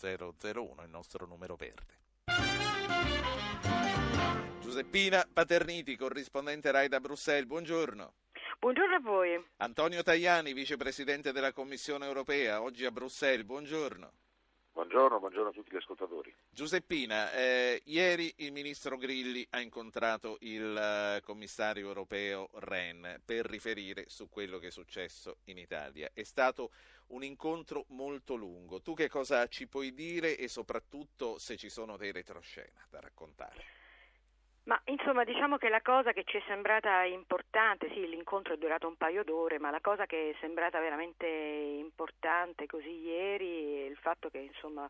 [0.54, 2.06] 001, il nostro numero verde.
[4.60, 8.14] Giuseppina Paterniti, corrispondente RAI da Bruxelles, buongiorno.
[8.60, 9.46] Buongiorno a voi.
[9.58, 14.12] Antonio Tajani, vicepresidente della Commissione europea, oggi a Bruxelles, buongiorno.
[14.78, 16.32] Buongiorno, buongiorno, a tutti gli ascoltatori.
[16.52, 24.04] Giuseppina, eh, ieri il ministro Grilli ha incontrato il eh, commissario europeo Ren per riferire
[24.08, 26.12] su quello che è successo in Italia.
[26.14, 26.70] È stato
[27.08, 28.80] un incontro molto lungo.
[28.80, 33.77] Tu che cosa ci puoi dire e soprattutto se ci sono dei retroscena da raccontare?
[34.68, 38.86] Ma insomma diciamo che la cosa che ci è sembrata importante, sì l'incontro è durato
[38.86, 43.96] un paio d'ore, ma la cosa che è sembrata veramente importante così ieri è il
[43.96, 44.86] fatto che insomma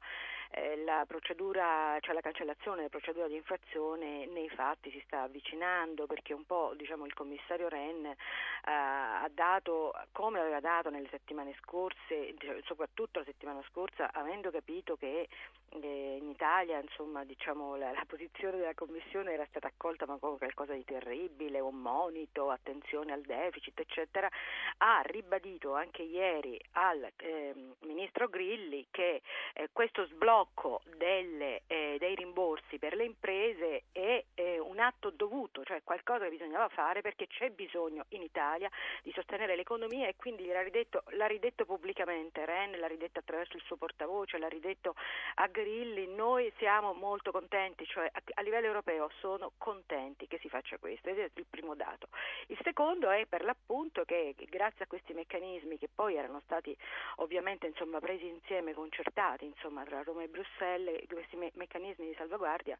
[0.51, 6.05] eh, la procedura, cioè la cancellazione della procedura di infrazione nei fatti si sta avvicinando
[6.05, 8.15] perché un po' diciamo, il commissario Ren eh,
[8.63, 12.33] ha dato, come aveva dato nelle settimane scorse,
[12.65, 15.27] soprattutto la settimana scorsa, avendo capito che
[15.69, 20.38] eh, in Italia insomma, diciamo, la, la, posizione della Commissione era stata accolta ma come
[20.38, 24.29] qualcosa di terribile, un monito, attenzione al deficit, eccetera,
[24.77, 29.21] ha ribadito anche ieri al eh, Ministro Grilli che
[29.53, 35.10] eh, questo sblocco blocco delle, eh, dei rimborsi per le imprese è eh, un atto
[35.10, 38.69] dovuto, cioè qualcosa che bisognava fare perché c'è bisogno in Italia
[39.02, 43.63] di sostenere l'economia e quindi l'ha ridetto, l'ha ridetto pubblicamente Ren, l'ha ridetto attraverso il
[43.63, 44.95] suo portavoce, l'ha ridetto
[45.36, 50.50] a Grilli, noi siamo molto contenti, cioè a, a livello europeo sono contenti che si
[50.50, 52.10] faccia questo, ed è il primo dato.
[52.47, 56.76] Il secondo è per l'appunto che grazie a questi meccanismi che poi erano stati
[57.17, 62.78] ovviamente insomma, presi insieme, concertati insomma, tra Roma e Bruxelles, questi me- meccanismi di salvaguardia,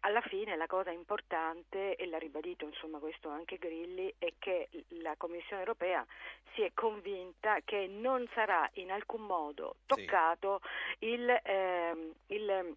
[0.00, 4.68] alla fine la cosa importante, e l'ha ribadito insomma, questo anche Grilli, è che
[5.00, 6.06] la Commissione europea
[6.54, 10.60] si è convinta che non sarà in alcun modo toccato
[10.98, 11.06] sì.
[11.06, 12.76] il, ehm, il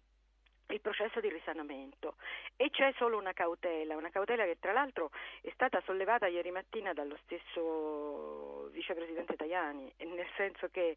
[0.72, 2.16] il processo di risanamento
[2.56, 5.10] e c'è solo una cautela, una cautela che tra l'altro
[5.42, 10.96] è stata sollevata ieri mattina dallo stesso vicepresidente Tajani, nel senso che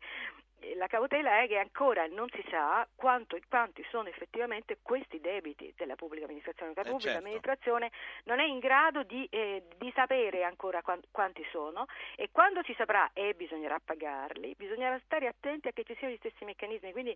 [0.75, 5.95] la cautela è che ancora non si sa quanto, quanti sono effettivamente questi debiti della
[5.95, 6.73] pubblica amministrazione.
[6.75, 7.25] La eh pubblica certo.
[7.25, 7.91] amministrazione
[8.23, 13.11] non è in grado di, eh, di sapere ancora quanti sono e quando si saprà
[13.13, 16.91] e bisognerà pagarli, bisognerà stare attenti a che ci siano gli stessi meccanismi.
[16.91, 17.15] Quindi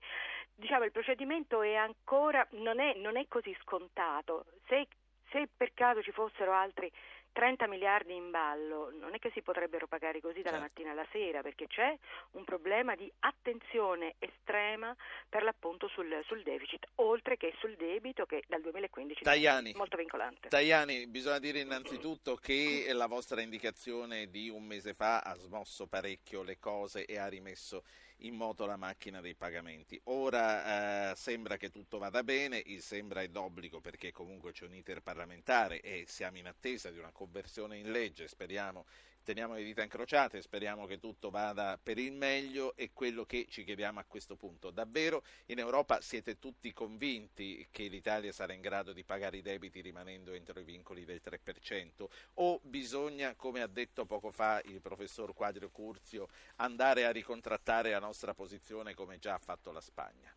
[0.56, 4.46] diciamo il procedimento è ancora, non, è, non è così scontato.
[4.68, 4.88] Se,
[5.32, 6.92] se per caso ci fossero altri
[7.32, 10.64] 30 miliardi in ballo non è che si potrebbero pagare così dalla certo.
[10.64, 11.98] mattina alla sera perché c'è
[12.32, 14.96] un problema di attenzione estrema
[15.28, 19.98] per l'appunto sul, sul deficit oltre che sul debito che dal 2015 Tajani, è molto
[19.98, 20.50] vincolante.
[20.50, 26.44] Tajani, bisogna dire innanzitutto che la vostra indicazione di un mese fa ha smosso parecchio
[26.44, 27.84] le cose e ha rimesso
[28.20, 30.00] in moto la macchina dei pagamenti.
[30.06, 34.74] Ora eh, sembra che tutto vada bene, il sembra è d'obbligo perché comunque c'è un
[34.74, 38.86] iter parlamentare e siamo in attesa di una conversione in legge, speriamo
[39.22, 43.64] teniamo le dita incrociate, speriamo che tutto vada per il meglio e quello che ci
[43.64, 44.72] chiediamo a questo punto.
[44.72, 49.82] Davvero in Europa siete tutti convinti che l'Italia sarà in grado di pagare i debiti
[49.82, 55.34] rimanendo entro i vincoli del 3% o bisogna, come ha detto poco fa il professor
[55.36, 60.34] Quadrio Curzio, andare a ricontrattare la nostra posizione come già ha fatto la Spagna?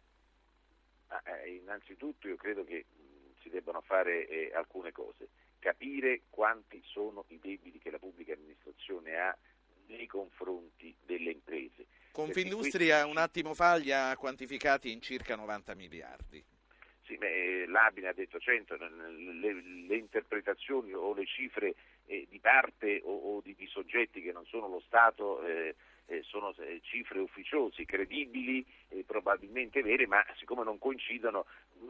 [1.24, 2.84] Eh, innanzitutto io credo che
[3.40, 5.28] si debbano fare eh, alcune cose
[5.62, 9.36] capire quanti sono i debiti che la pubblica amministrazione ha
[9.86, 11.86] nei confronti delle imprese.
[12.10, 13.10] Confindustria questi...
[13.10, 16.44] un attimo fa li ha quantificati in circa 90 miliardi.
[17.04, 19.52] Sì, beh, l'Abine ha detto 100, le,
[19.86, 21.74] le, interpretazioni o le cifre
[22.06, 25.74] eh, di parte o, o di, di, soggetti che non sono lo Stato eh,
[26.06, 31.46] eh, sono eh, cifre ufficiosi, credibili, eh, probabilmente vere, ma siccome non coincidono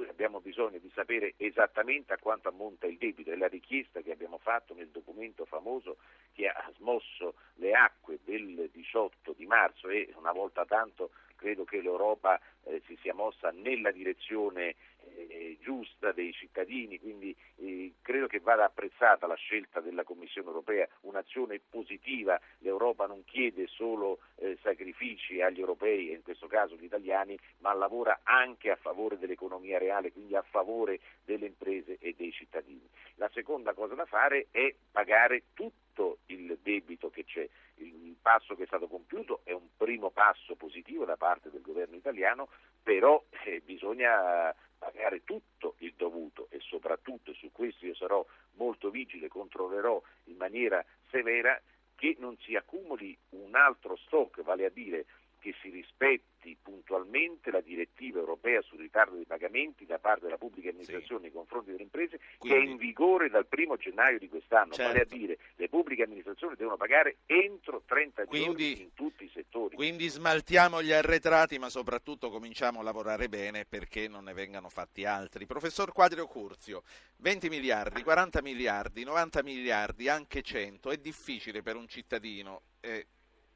[0.09, 3.31] abbiamo bisogno di sapere esattamente a quanto ammonta il debito.
[3.31, 5.99] E la richiesta che abbiamo fatto nel documento famoso
[6.33, 11.11] che ha smosso le acque del 18 di marzo e una volta tanto
[11.43, 14.77] credo che l'Europa eh, si sia mossa nella direzione
[15.15, 20.89] eh, giusta dei cittadini, quindi eh, credo che vada apprezzata la scelta della Commissione europea,
[21.03, 26.85] un'azione positiva, l'Europa non chiede solo eh, sacrifici agli europei e in questo caso gli
[26.85, 32.33] italiani, ma lavora anche a favore dell'economia reale, quindi a favore delle imprese e dei
[32.33, 32.89] cittadini.
[33.17, 37.49] La seconda cosa da fare è pagare tutto il debito che c'è.
[37.77, 41.97] Il passo che è stato compiuto è un primo passo positivo da parte del governo
[41.97, 42.49] italiano,
[42.83, 49.29] però eh, bisogna pagare tutto il dovuto e soprattutto, su questo io sarò molto vigile,
[49.29, 51.61] controllerò in maniera severa
[51.95, 55.07] che non si accumuli un altro stock, vale a dire
[55.43, 60.69] che si rispetti puntualmente la direttiva europea sul ritardo dei pagamenti da parte della pubblica
[60.71, 61.27] amministrazione sì.
[61.27, 64.93] nei confronti delle imprese Quindi, che è in vigore dal 1 gennaio di quest'anno, certo.
[64.93, 69.31] vale a dire le pubbliche amministrazioni devono pagare entro 30 Quindi, giorni in tutti i
[69.35, 69.75] settori.
[69.75, 75.05] Quindi smaltiamo gli arretrati ma soprattutto cominciamo a lavorare bene perché non ne vengano fatti
[75.05, 75.45] altri.
[75.45, 76.85] Professor Quadrio Curzio,
[77.17, 83.07] 20 miliardi, 40 miliardi, 90 miliardi, anche 100, è difficile per un cittadino eh,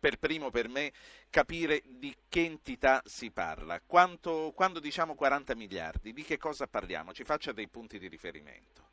[0.07, 0.93] per primo per me
[1.31, 3.81] capire di che entità si parla.
[3.85, 7.13] Quanto, quando diciamo 40 miliardi, di che cosa parliamo?
[7.13, 8.85] Ci faccia dei punti di riferimento.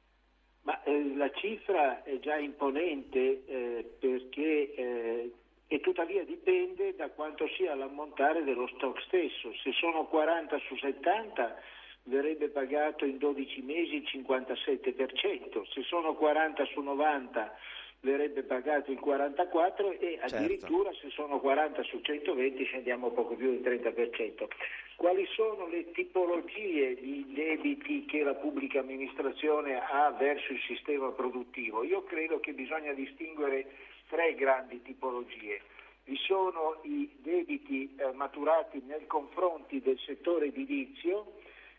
[0.63, 5.31] Ma eh, la cifra è già imponente eh, perché eh,
[5.67, 9.53] e tuttavia dipende da quanto sia l'ammontare dello stock stesso.
[9.61, 11.61] Se sono 40 su 70
[12.05, 17.55] verrebbe pagato in 12 mesi il 57%, se sono 40 su 90
[18.03, 20.35] verrebbe pagato il 44 e certo.
[20.35, 21.07] addirittura certo.
[21.07, 24.47] se sono 40 su 120 scendiamo poco più del 30%.
[24.95, 31.83] Quali sono le tipologie di debiti che la pubblica amministrazione ha verso il sistema produttivo?
[31.83, 33.71] Io credo che bisogna distinguere
[34.09, 35.61] tre grandi tipologie.
[36.05, 41.35] vi sono i debiti eh, maturati nei confronti del settore edilizio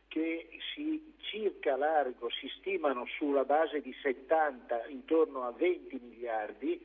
[0.09, 6.81] che si circa largo si stimano sulla base di 70 intorno a 20 miliardi,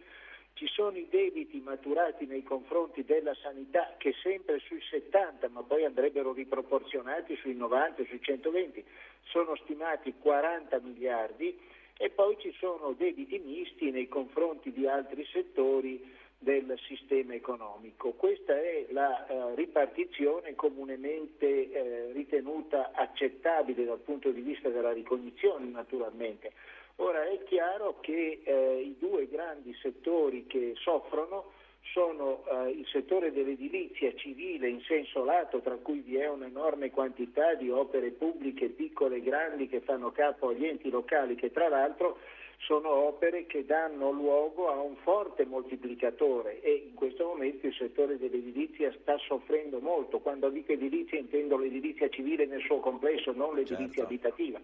[0.54, 5.86] ci sono i debiti maturati nei confronti della sanità che sempre sui 70 ma poi
[5.86, 8.84] andrebbero riproporzionati sui 90, sui 120,
[9.24, 11.58] sono stimati 40 miliardi
[11.96, 18.14] e poi ci sono debiti misti nei confronti di altri settori del sistema economico.
[18.14, 25.66] Questa è la eh, ripartizione comunemente eh, ritenuta accettabile dal punto di vista della ricognizione
[25.66, 26.54] naturalmente.
[26.98, 31.52] Ora è chiaro che eh, i due grandi settori che soffrono
[31.94, 37.54] sono eh, il settore dell'edilizia civile in senso lato, tra cui vi è un'enorme quantità
[37.56, 42.20] di opere pubbliche piccole e grandi che fanno capo agli enti locali, che tra l'altro
[42.60, 48.18] sono opere che danno luogo a un forte moltiplicatore e in questo momento il settore
[48.18, 50.20] dell'edilizia sta soffrendo molto.
[50.20, 54.04] Quando dico edilizia intendo l'edilizia civile nel suo complesso, non l'edilizia certo.
[54.04, 54.60] abitativa.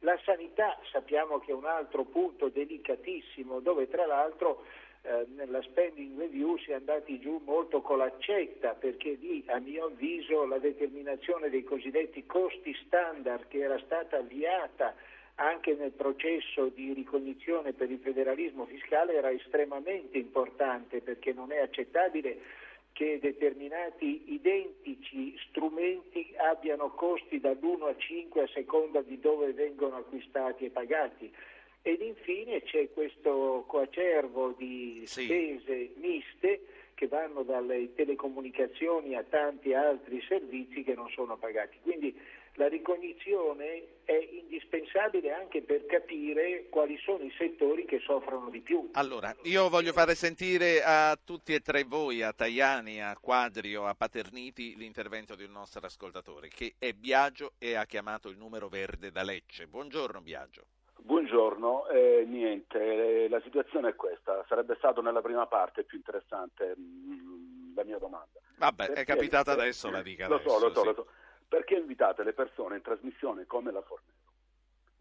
[0.00, 4.64] La sanità sappiamo che è un altro punto delicatissimo dove tra l'altro
[5.02, 9.86] eh, nella spending review si è andati giù molto con l'accetta perché lì a mio
[9.86, 14.94] avviso la determinazione dei cosiddetti costi standard che era stata avviata
[15.42, 21.58] anche nel processo di ricognizione per il federalismo fiscale era estremamente importante perché non è
[21.58, 22.38] accettabile
[22.92, 30.66] che determinati identici strumenti abbiano costi dall'1 a 5 a seconda di dove vengono acquistati
[30.66, 31.32] e pagati.
[31.82, 35.92] Ed infine c'è questo coacervo di spese sì.
[35.96, 36.60] miste
[36.94, 41.78] che vanno dalle telecomunicazioni a tanti altri servizi che non sono pagati.
[41.82, 42.14] Quindi
[42.54, 48.90] la ricognizione è indispensabile anche per capire quali sono i settori che soffrono di più.
[48.92, 53.94] Allora, io voglio fare sentire a tutti e tre voi, a Tajani, a Quadrio, a
[53.94, 59.10] Paterniti, l'intervento di un nostro ascoltatore che è Biagio e ha chiamato il numero verde
[59.10, 59.66] da Lecce.
[59.66, 60.64] Buongiorno Biagio.
[61.04, 66.82] Buongiorno, eh, niente, la situazione è questa, sarebbe stato nella prima parte più interessante mh,
[66.82, 68.38] mm, la mia domanda.
[68.56, 70.50] Vabbè, Perché, è capitata adesso, la dica lo adesso.
[70.50, 70.86] So, lo so, sì.
[70.86, 71.06] lo so.
[71.52, 74.21] Perché invitate le persone in trasmissione come la Fornero?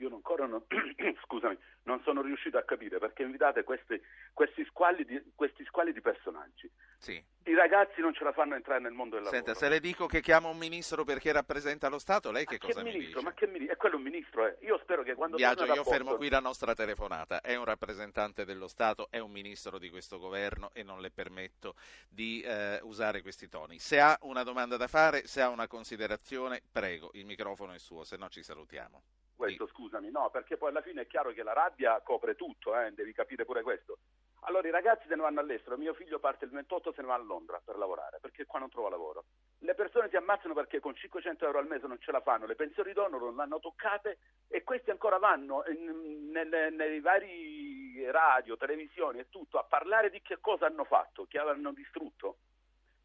[0.01, 0.63] Io non, ancora non,
[1.25, 4.01] scusami, non sono riuscito a capire perché invitate questi,
[4.33, 6.69] questi, squalli, di, questi squalli di personaggi.
[6.97, 7.23] Sì.
[7.43, 9.43] I ragazzi non ce la fanno entrare nel mondo del lavoro.
[9.43, 12.65] Senta, se le dico che chiama un ministro perché rappresenta lo Stato, lei che ma
[12.67, 13.19] cosa che mi ministro?
[13.19, 13.29] dice?
[13.29, 13.73] Ma che ministro?
[13.73, 14.57] È quello un ministro, eh.
[14.61, 17.41] Io spero che quando Viaggio, io fermo qui la nostra telefonata.
[17.41, 21.75] È un rappresentante dello Stato, è un ministro di questo governo e non le permetto
[22.09, 23.77] di eh, usare questi toni.
[23.77, 28.03] Se ha una domanda da fare, se ha una considerazione, prego, il microfono è suo,
[28.03, 29.01] se no ci salutiamo
[29.41, 32.91] questo, scusami, no, perché poi alla fine è chiaro che la rabbia copre tutto, eh,
[32.91, 33.97] devi capire pure questo.
[34.41, 37.15] Allora i ragazzi se ne vanno all'estero, mio figlio parte il 28 se ne va
[37.15, 39.25] a Londra per lavorare, perché qua non trova lavoro.
[39.59, 42.55] Le persone si ammazzano perché con 500 euro al mese non ce la fanno, le
[42.55, 49.57] pensioni d'onore non hanno toccate e questi ancora vanno nei vari radio, televisioni e tutto
[49.57, 52.37] a parlare di che cosa hanno fatto, che hanno distrutto.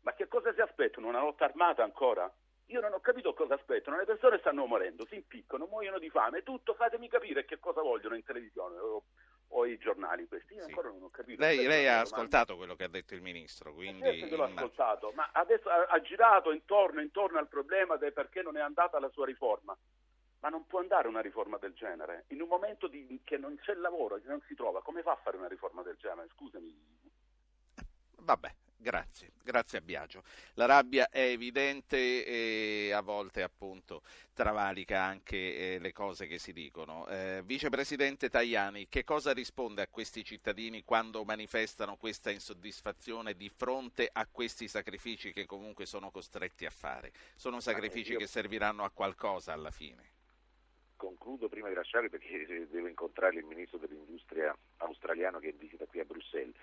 [0.01, 1.09] Ma che cosa si aspettano?
[1.09, 2.33] Una lotta armata ancora?
[2.71, 6.43] Io non ho capito cosa aspettano, le persone stanno morendo, si impiccano, muoiono di fame,
[6.43, 9.05] tutto, fatemi capire che cosa vogliono in televisione o,
[9.49, 10.55] o i giornali questi.
[10.55, 10.71] Io sì.
[10.71, 11.41] ancora non ho capito.
[11.41, 14.03] Lei, lei ha ascoltato quello che ha detto il ministro, quindi...
[14.03, 18.43] Certo che l'ho ascoltato, ma adesso ha, ha, girato intorno, intorno al problema del perché
[18.43, 19.77] non è andata la sua riforma.
[20.41, 22.25] Ma non può andare una riforma del genere.
[22.29, 25.21] In un momento di, che non c'è lavoro, che non si trova, come fa a
[25.23, 26.29] fare una riforma del genere?
[26.35, 27.05] Scusami.
[28.19, 30.23] Vabbè, Grazie, grazie a Biagio.
[30.55, 34.03] La rabbia è evidente e a volte appunto
[34.33, 37.07] travalica anche eh, le cose che si dicono.
[37.09, 44.09] Eh, Vicepresidente Tajani, che cosa risponde a questi cittadini quando manifestano questa insoddisfazione di fronte
[44.13, 47.13] a questi sacrifici che comunque sono costretti a fare?
[47.35, 48.19] Sono sacrifici io...
[48.19, 50.13] che serviranno a qualcosa alla fine?
[50.97, 55.87] Concludo prima di lasciare perché devo incontrare il ministro dell'industria australiano che è in visita
[55.87, 56.55] qui a Bruxelles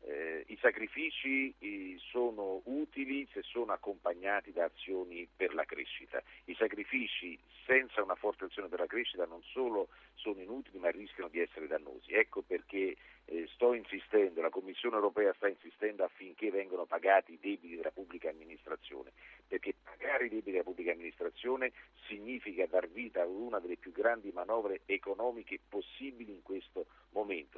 [0.00, 6.22] eh, I sacrifici eh, sono utili se sono accompagnati da azioni per la crescita.
[6.44, 11.28] I sacrifici senza una forte azione per la crescita non solo sono inutili ma rischiano
[11.28, 12.12] di essere dannosi.
[12.12, 12.96] Ecco perché
[13.26, 18.30] eh, sto insistendo, la Commissione europea sta insistendo affinché vengano pagati i debiti della pubblica
[18.30, 19.12] amministrazione,
[19.46, 21.72] perché pagare i debiti della pubblica amministrazione
[22.06, 27.06] significa dar vita a una delle più grandi manovre economiche possibili in questo momento,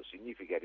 [0.03, 0.59] significa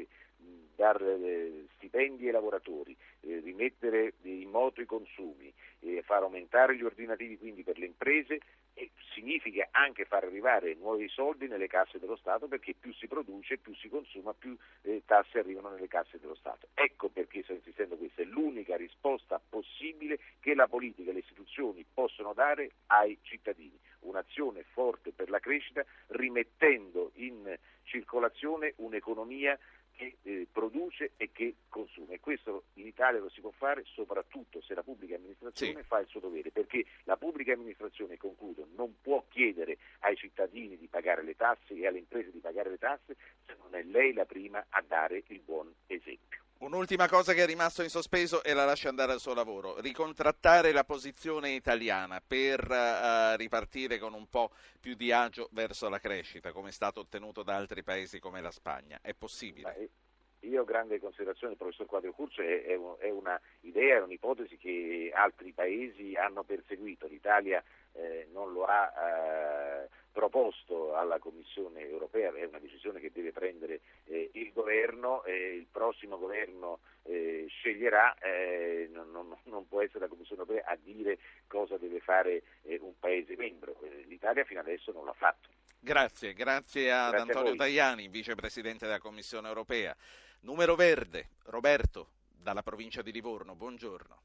[0.75, 6.83] dar eh, stipendi ai lavoratori, eh, rimettere in moto i consumi, eh, far aumentare gli
[6.83, 8.39] ordinativi quindi per le imprese
[8.73, 13.57] e significa anche far arrivare nuovi soldi nelle casse dello Stato perché più si produce,
[13.57, 14.57] più si consuma, più
[15.05, 16.67] tasse arrivano nelle casse dello Stato.
[16.73, 21.85] Ecco perché sto insistendo questa è l'unica risposta possibile che la politica e le istituzioni
[21.93, 23.79] possono dare ai cittadini.
[24.05, 29.57] Un'azione forte per la crescita rimettendo in circolazione un'economia
[29.95, 34.61] che eh, produce e che consuma e questo in Italia lo si può fare soprattutto
[34.61, 35.87] se la pubblica amministrazione sì.
[35.87, 40.87] fa il suo dovere perché la pubblica amministrazione, concludo, non può chiedere ai cittadini di
[40.87, 44.25] pagare le tasse e alle imprese di pagare le tasse se non è lei la
[44.25, 46.44] prima a dare il buon esempio.
[46.57, 50.71] Un'ultima cosa che è rimasto in sospeso e la lascia andare al suo lavoro, ricontrattare
[50.71, 56.53] la posizione italiana per uh, ripartire con un po' più di agio verso la crescita,
[56.53, 58.99] come è stato ottenuto da altri paesi come la Spagna.
[59.01, 59.73] È possibile?
[59.73, 64.01] Beh, io ho grande considerazione del professor Quadro Curcio, è, è, è una idea, è
[64.01, 67.05] un'ipotesi che altri paesi hanno perseguito.
[67.07, 73.33] L'Italia eh, non lo ha eh, proposto alla Commissione europea, è una decisione che deve
[73.33, 79.99] prendere eh, il governo, il prossimo governo eh, sceglierà, eh, non, non, non, può essere
[79.99, 83.75] la Commissione europea a dire cosa deve fare eh, un Paese membro,
[84.07, 85.49] l'Italia fino adesso non l'ha fatto.
[85.79, 89.93] Grazie, grazie ad grazie Antonio Tajani, vicepresidente della Commissione europea.
[90.41, 94.21] Numero verde, Roberto, dalla provincia di Livorno, buongiorno.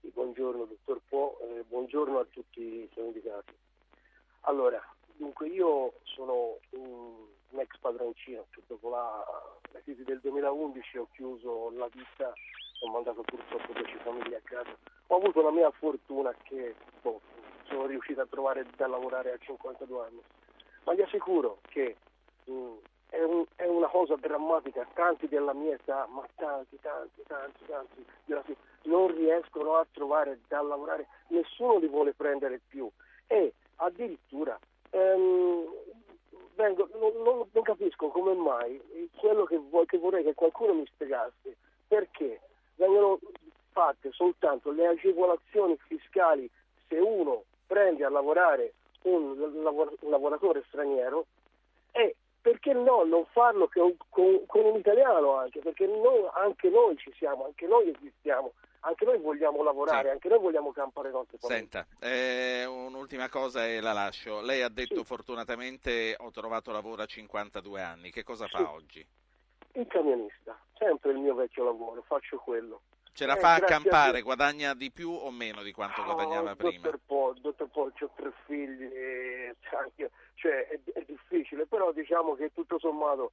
[0.00, 3.52] Buongiorno dottor Po, eh, buongiorno a tutti i indicati.
[4.46, 4.82] Allora,
[5.16, 9.24] dunque io sono un, un ex padroncino, cioè dopo la,
[9.72, 12.32] la, crisi del 2011 ho chiuso la vita,
[12.80, 14.76] ho mandato purtroppo 10 famiglie a casa.
[15.08, 17.20] Ho avuto la mia fortuna che boh,
[17.64, 20.22] sono riuscito a trovare da lavorare a 52 anni,
[20.84, 21.96] ma vi assicuro che
[22.44, 22.76] mh, mm,
[23.10, 28.56] è, un, è, una cosa drammatica, tanti della mia età, ma tanti, tanti, tanti, tanti,
[28.84, 32.90] non riescono a trovare da lavorare, nessuno li vuole prendere più.
[33.26, 34.58] E addirittura
[34.94, 35.66] ehm,
[36.54, 38.80] vengo, non, non, non, capisco come mai
[39.16, 41.56] quello che, vuoi, che vorrei che qualcuno mi spiegasse
[41.88, 42.40] perché
[42.76, 43.18] vengono
[43.72, 46.48] fatte soltanto le agevolazioni fiscali
[46.88, 51.26] se uno prende a lavorare un, un lavoratore straniero
[51.90, 56.96] e perché no non farlo con, con, con un italiano anche, perché no, anche noi
[56.98, 58.52] ci siamo, anche noi esistiamo,
[58.84, 60.12] anche noi vogliamo lavorare, sì.
[60.12, 61.38] anche noi vogliamo campare nostre.
[61.40, 64.40] Senta, eh, un'ultima cosa e la lascio.
[64.40, 65.04] Lei ha detto sì.
[65.04, 68.56] fortunatamente ho trovato lavoro a 52 anni, che cosa sì.
[68.56, 69.06] fa oggi?
[69.72, 72.82] Il camionista, sempre il mio vecchio lavoro, faccio quello.
[73.12, 76.04] Ce la eh, fa a campare, a guadagna di più o meno di quanto oh,
[76.04, 76.82] guadagnava prima?
[76.82, 78.90] Dottor Paul, dottor Paul, ho tre figli,
[80.34, 83.30] cioè è, è, difficile, però diciamo che tutto sommato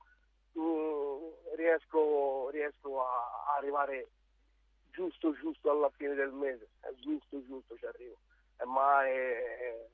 [0.54, 4.08] mh, mm, riesco, riesco a, a, arrivare
[4.91, 8.17] giusto giusto alla fine del mese, è giusto giusto ci arrivo,
[8.57, 9.87] eh, ma è,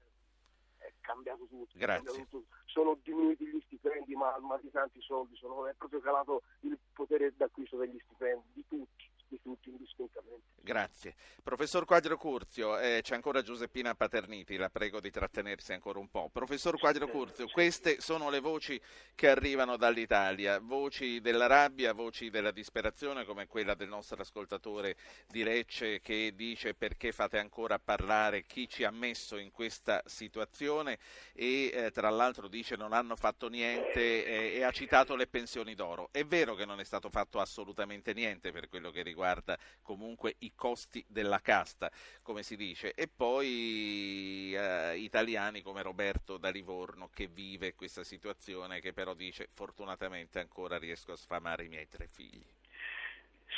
[0.78, 1.72] è cambiato tutto.
[1.74, 2.06] Grazie.
[2.06, 2.56] Cambiato tutto.
[2.66, 7.34] Sono diminuiti gli stipendi, ma, ma di tanti soldi, sono, è proprio calato il potere
[7.36, 10.46] d'acquisto degli stipendi, di tutti di tutti indistintamente.
[10.62, 11.16] Grazie.
[11.44, 16.30] Professor Quadro Curzio, eh, c'è ancora Giuseppina Paterniti, la prego di trattenersi ancora un po'.
[16.30, 18.80] Professor Quadro Curzio, queste sono le voci
[19.16, 24.98] che arrivano dall'Italia, voci della rabbia, voci della disperazione come quella del nostro ascoltatore
[25.28, 31.00] di Lecce che dice perché fate ancora parlare chi ci ha messo in questa situazione
[31.34, 35.76] e eh, tra l'altro dice non hanno fatto niente eh, e ha citato le pensioni
[35.76, 36.10] d'oro.
[36.12, 40.36] È vero che non è stato fatto assolutamente niente per quello che riguarda riguarda comunque
[40.40, 41.90] i costi della casta,
[42.22, 48.80] come si dice, e poi eh, italiani come Roberto da Livorno che vive questa situazione
[48.80, 52.46] che però dice fortunatamente ancora riesco a sfamare i miei tre figli.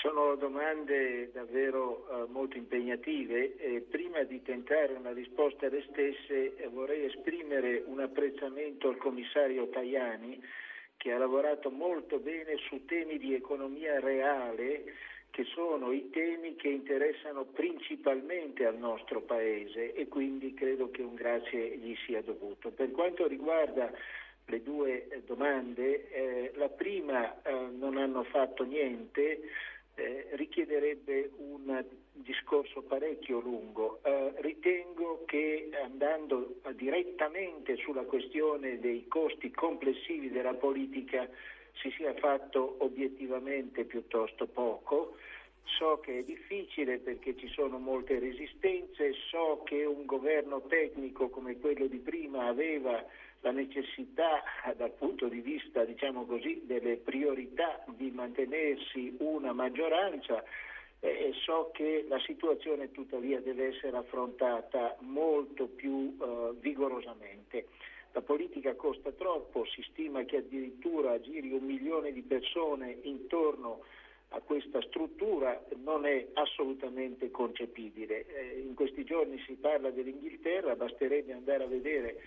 [0.02, 6.68] Sono domande davvero uh, molto impegnative e prima di tentare una risposta alle stesse eh,
[6.70, 10.42] vorrei esprimere un apprezzamento al commissario Tajani
[11.00, 14.84] che ha lavorato molto bene su temi di economia reale
[15.40, 21.16] che sono i temi che interessano principalmente al nostro Paese e quindi credo che un
[21.16, 22.72] grazie gli sia dovuto.
[22.72, 23.90] Per quanto riguarda
[24.48, 29.40] le due eh, domande, eh, la prima eh, non hanno fatto niente,
[29.96, 34.02] eh, richiederebbe un discorso parecchio lungo.
[34.04, 41.30] Eh, ritengo che andando direttamente sulla questione dei costi complessivi della politica
[41.82, 45.18] si sia fatto obiettivamente piuttosto poco.
[45.78, 51.60] So che è difficile perché ci sono molte resistenze, so che un governo tecnico come
[51.60, 53.06] quello di prima aveva
[53.42, 54.44] la necessità
[54.76, 60.44] dal punto di vista diciamo così, delle priorità di mantenersi una maggioranza
[61.02, 67.68] eh, so che la situazione tuttavia deve essere affrontata molto più eh, vigorosamente.
[68.12, 73.84] La politica costa troppo, si stima che addirittura giri un milione di persone intorno
[74.30, 78.26] a questa struttura non è assolutamente concepibile.
[78.28, 82.22] Eh, in questi giorni si parla dell'Inghilterra, basterebbe andare a vedere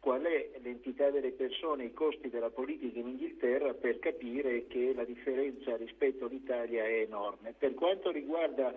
[0.00, 5.04] qual è l'entità delle persone, i costi della politica in Inghilterra per capire che la
[5.04, 7.54] differenza rispetto all'Italia è enorme.
[7.58, 8.74] Per quanto riguarda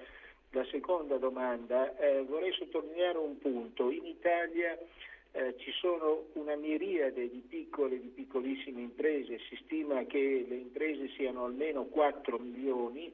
[0.52, 3.92] la seconda domanda, eh, vorrei sottolineare un punto.
[3.92, 4.78] In Italia
[5.32, 10.56] eh, ci sono una miriade di piccole e di piccolissime imprese, si stima che le
[10.56, 13.12] imprese siano almeno 4 milioni,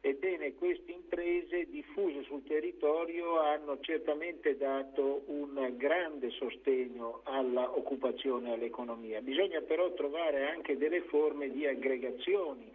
[0.00, 9.20] Ebbene, queste imprese diffuse sul territorio hanno certamente dato un grande sostegno all'occupazione e all'economia.
[9.20, 12.70] Bisogna però trovare anche delle forme di aggregazioni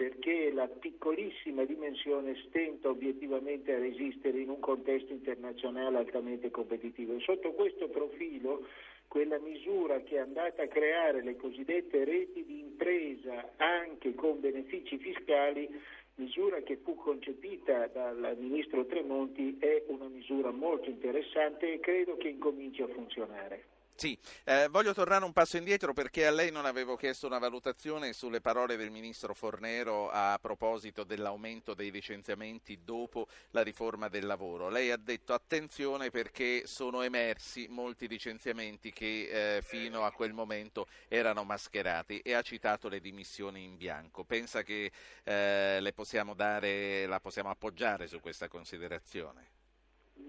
[0.00, 7.20] perché la piccolissima dimensione stenta obiettivamente a resistere in un contesto internazionale altamente competitivo.
[7.20, 8.66] Sotto questo profilo
[9.08, 14.96] quella misura che è andata a creare le cosiddette reti di impresa anche con benefici
[14.96, 15.68] fiscali
[16.14, 22.28] misura che fu concepita dal ministro Tremonti è una misura molto interessante e credo che
[22.28, 23.79] incominci a funzionare.
[24.00, 28.14] Sì, eh, voglio tornare un passo indietro perché a lei non avevo chiesto una valutazione
[28.14, 34.70] sulle parole del ministro Fornero a proposito dell'aumento dei licenziamenti dopo la riforma del lavoro.
[34.70, 40.86] Lei ha detto attenzione perché sono emersi molti licenziamenti che eh, fino a quel momento
[41.06, 44.24] erano mascherati e ha citato le dimissioni in bianco.
[44.24, 44.90] Pensa che
[45.24, 49.59] eh, possiamo dare, la possiamo appoggiare su questa considerazione?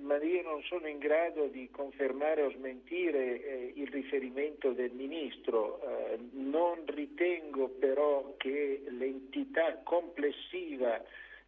[0.02, 5.82] Ma io non sono in grado di confermare o smentire eh, il riferimento del Ministro.
[5.82, 11.02] Eh, non ritengo però che l'entità complessiva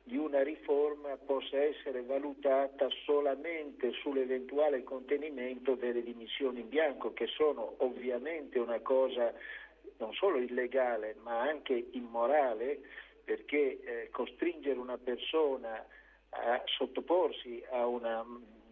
[0.06, 7.76] di una riforma possa essere valutata solamente sull'eventuale contenimento delle dimissioni in bianco, che sono
[7.78, 9.34] ovviamente una cosa
[9.98, 12.80] non solo illegale ma anche immorale,
[13.24, 15.86] perché eh, costringere una persona
[16.34, 18.26] a sottoporsi a, una,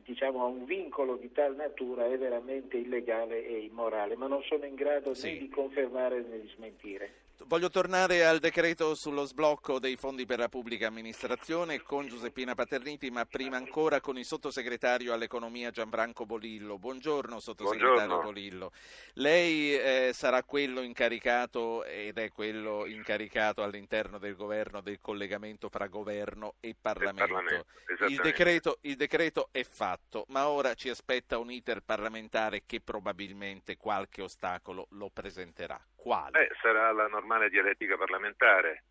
[0.04, 4.66] diciamo, a, un vincolo di tal natura è veramente illegale e immorale, ma non sono
[4.66, 5.34] in grado sì.
[5.34, 7.21] né di confermare né di smentire.
[7.46, 13.10] Voglio tornare al decreto sullo sblocco dei fondi per la pubblica amministrazione con Giuseppina Paterniti,
[13.10, 16.78] ma prima ancora con il sottosegretario all'economia Gianfranco Bolillo.
[16.78, 18.24] Buongiorno sottosegretario Buongiorno.
[18.24, 18.72] Bolillo.
[19.14, 25.88] Lei eh, sarà quello incaricato ed è quello incaricato all'interno del governo del collegamento fra
[25.88, 27.34] governo e Parlamento.
[27.34, 27.66] Parlamento
[28.08, 33.78] il, decreto, il decreto è fatto, ma ora ci aspetta un iter parlamentare che probabilmente
[33.78, 35.80] qualche ostacolo lo presenterà.
[35.96, 36.32] Quale?
[36.32, 38.84] Beh, sarà la normale dialettica parlamentare,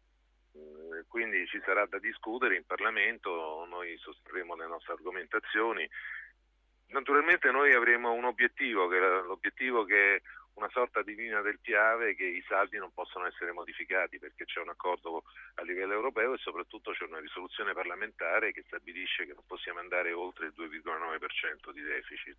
[0.55, 5.87] eh, quindi ci sarà da discutere in Parlamento, noi sosterremo le nostre argomentazioni.
[6.89, 10.23] Naturalmente noi avremo un obiettivo, che è l'obiettivo che è
[10.55, 14.61] una sorta di linea del Piave che i saldi non possono essere modificati perché c'è
[14.61, 15.23] un accordo
[15.57, 20.13] a livello europeo e soprattutto c'è una risoluzione parlamentare che stabilisce che non possiamo andare
[20.13, 22.39] oltre il 2,9% di deficit.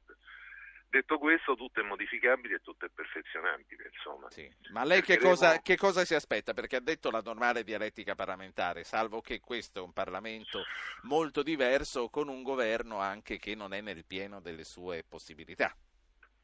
[0.92, 3.90] Detto questo, tutto è modificabile e tutto è perfezionabile.
[3.94, 4.30] Insomma.
[4.30, 4.52] Sì.
[4.74, 6.54] Ma lei che cosa, che cosa, si aspetta?
[6.54, 10.64] Perché ha detto la normale dialettica parlamentare, salvo che questo è un Parlamento
[11.04, 15.74] molto diverso, con un governo anche che non è nel pieno delle sue possibilità.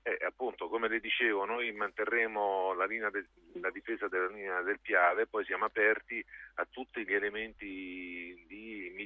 [0.03, 3.27] Eh, appunto, come le dicevo, noi manterremo la, de-
[3.59, 6.23] la, difesa della linea del Piave, poi siamo aperti
[6.55, 8.36] a tutti gli elementi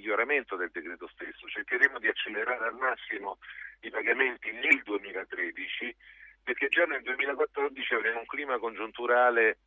[0.01, 1.47] miglioramento del decreto stesso.
[1.47, 3.37] Cercheremo di accelerare al massimo
[3.81, 5.95] i pagamenti nel 2013
[6.43, 9.59] perché già nel 2014 avremo un clima congiunturale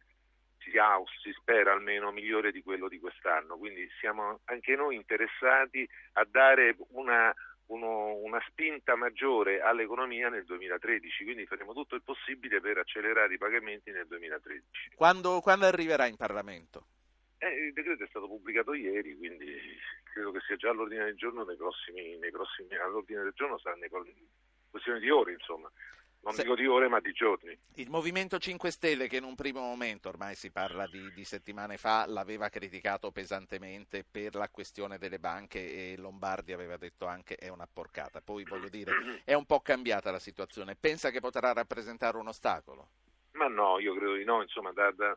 [0.59, 5.89] si, aus, si spera almeno migliore di quello di quest'anno, quindi siamo anche noi interessati
[6.15, 7.33] a dare una,
[7.67, 13.39] uno, una spinta maggiore all'economia nel 2013, quindi faremo tutto il possibile per accelerare i
[13.39, 14.91] pagamenti nel 2013.
[14.97, 16.87] Quando, quando arriverà in Parlamento?
[17.45, 19.45] Eh, il decreto è stato pubblicato ieri, quindi
[20.15, 23.87] credo che sia già all'ordine del giorno nei prossimi, nei prossimi all'ordine del giorno saranno
[24.71, 25.71] questioni di ore, insomma.
[26.23, 26.41] Non Se...
[26.41, 27.55] dico di ore, ma di giorni.
[27.75, 31.77] Il Movimento 5 Stelle, che in un primo momento, ormai si parla di, di settimane
[31.77, 37.49] fa, l'aveva criticato pesantemente per la questione delle banche e Lombardi aveva detto anche è
[37.49, 38.23] una porcata.
[38.23, 40.77] Poi voglio dire, è un po' cambiata la situazione.
[40.77, 42.89] Pensa che potrà rappresentare un ostacolo?
[43.33, 45.15] Ma no, io credo di no, insomma, da, da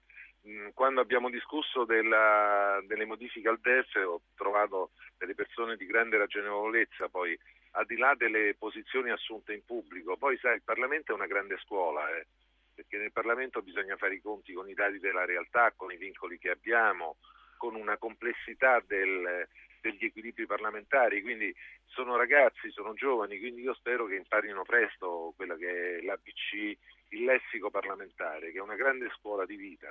[0.73, 7.09] quando abbiamo discusso della, delle modifiche al DEF ho trovato delle persone di grande ragionevolezza,
[7.09, 7.37] poi
[7.71, 11.57] al di là delle posizioni assunte in pubblico, poi sai il Parlamento è una grande
[11.59, 12.25] scuola, eh.
[12.73, 16.37] perché nel Parlamento bisogna fare i conti con i dati della realtà, con i vincoli
[16.39, 17.17] che abbiamo,
[17.57, 19.47] con una complessità del,
[19.81, 21.53] degli equilibri parlamentari, quindi
[21.85, 26.77] sono ragazzi, sono giovani, quindi io spero che imparino presto quella che è l'ABC,
[27.09, 29.87] il lessico parlamentare, che è una grande scuola di vita.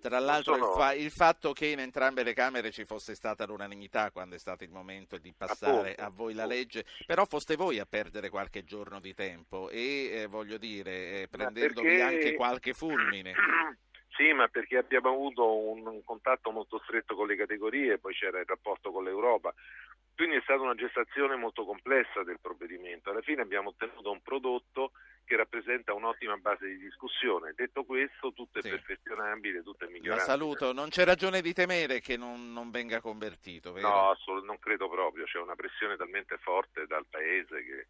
[0.00, 0.66] Tra l'altro sono...
[0.66, 4.38] il, fa- il, fatto che in entrambe le Camere ci fosse stata l'unanimità quando è
[4.38, 8.28] stato il momento di passare appunto, a voi la legge, però foste voi a perdere
[8.28, 12.02] qualche giorno di tempo e eh, voglio dire, eh, prendendovi perché...
[12.02, 13.34] anche qualche fulmine.
[14.16, 18.40] Sì, ma perché abbiamo avuto un, un, contatto molto stretto con le categorie, poi c'era
[18.40, 19.52] il rapporto con l'Europa.
[20.14, 23.10] Quindi è stata una gestazione molto complessa del provvedimento.
[23.10, 24.92] Alla fine abbiamo ottenuto un prodotto
[25.26, 27.52] che rappresenta un'ottima base di discussione.
[27.54, 28.70] Detto questo, tutto è sì.
[28.70, 30.14] perfezionabile, tutto è migliorabile.
[30.14, 33.88] La saluto, non c'è ragione di temere che non, non venga convertito, vero?
[33.88, 37.86] No, assolut- non credo proprio, c'è una pressione talmente forte dal Paese che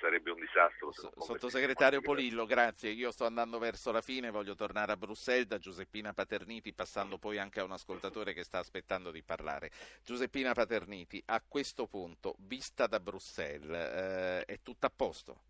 [0.00, 0.90] sarebbe un disastro.
[0.92, 2.90] Sottosegretario Polillo, grazie.
[2.90, 7.38] Io sto andando verso la fine, voglio tornare a Bruxelles da Giuseppina Paterniti, passando poi
[7.38, 9.70] anche a un ascoltatore che sta aspettando di parlare.
[10.02, 15.42] Giuseppina Paterniti, a questo punto, vista da Bruxelles, eh, è tutto a posto?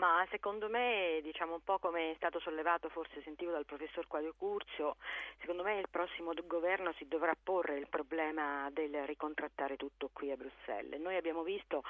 [0.00, 4.32] Ma secondo me, diciamo un po' come è stato sollevato, forse sentivo dal professor Quadio
[4.34, 4.96] Curzio,
[5.40, 10.36] secondo me il prossimo governo si dovrà porre il problema del ricontrattare tutto qui a
[10.36, 10.98] Bruxelles.
[10.98, 11.82] Noi abbiamo visto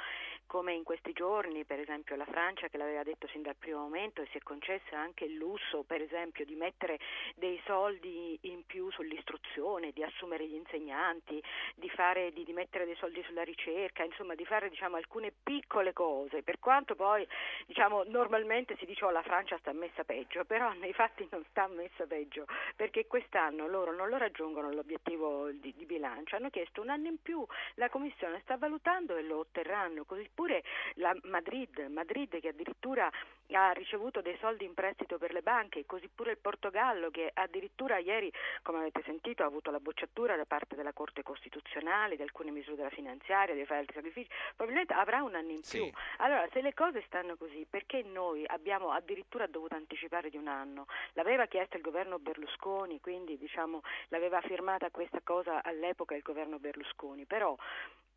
[0.47, 4.23] come in questi giorni, per esempio la Francia che l'aveva detto sin dal primo momento
[4.23, 6.99] e si è concessa anche il lusso, per esempio, di mettere
[7.37, 11.41] dei soldi in più sull'istruzione, di assumere gli insegnanti,
[11.77, 15.93] di, fare, di, di mettere dei soldi sulla ricerca, insomma di fare diciamo, alcune piccole
[15.93, 17.25] cose, per quanto poi
[17.67, 21.67] diciamo, normalmente si dice oh la Francia sta messa peggio, però nei fatti non sta
[21.69, 22.47] messa peggio,
[22.77, 27.21] perché quest'anno loro non lo raggiungono l'obiettivo di, di bilancio, hanno chiesto un anno in
[27.21, 27.45] più,
[27.75, 30.63] la Commissione sta valutando e lo otterranno, così pure
[30.95, 33.11] la Madrid, Madrid che addirittura
[33.53, 37.99] ha ricevuto dei soldi in prestito per le banche, così pure il Portogallo che addirittura
[37.99, 38.33] ieri,
[38.63, 42.77] come avete sentito, ha avuto la bocciatura da parte della Corte Costituzionale di alcune misure
[42.77, 45.85] della finanziaria, di fare altri sacrifici, probabilmente avrà un anno in più.
[45.85, 45.93] Sì.
[46.19, 50.87] Allora, se le cose stanno così, perché noi abbiamo addirittura dovuto anticipare di un anno?
[51.13, 57.27] L'aveva chiesto il governo Berlusconi, quindi diciamo, l'aveva firmata questa cosa all'epoca il governo Berlusconi,
[57.27, 57.57] però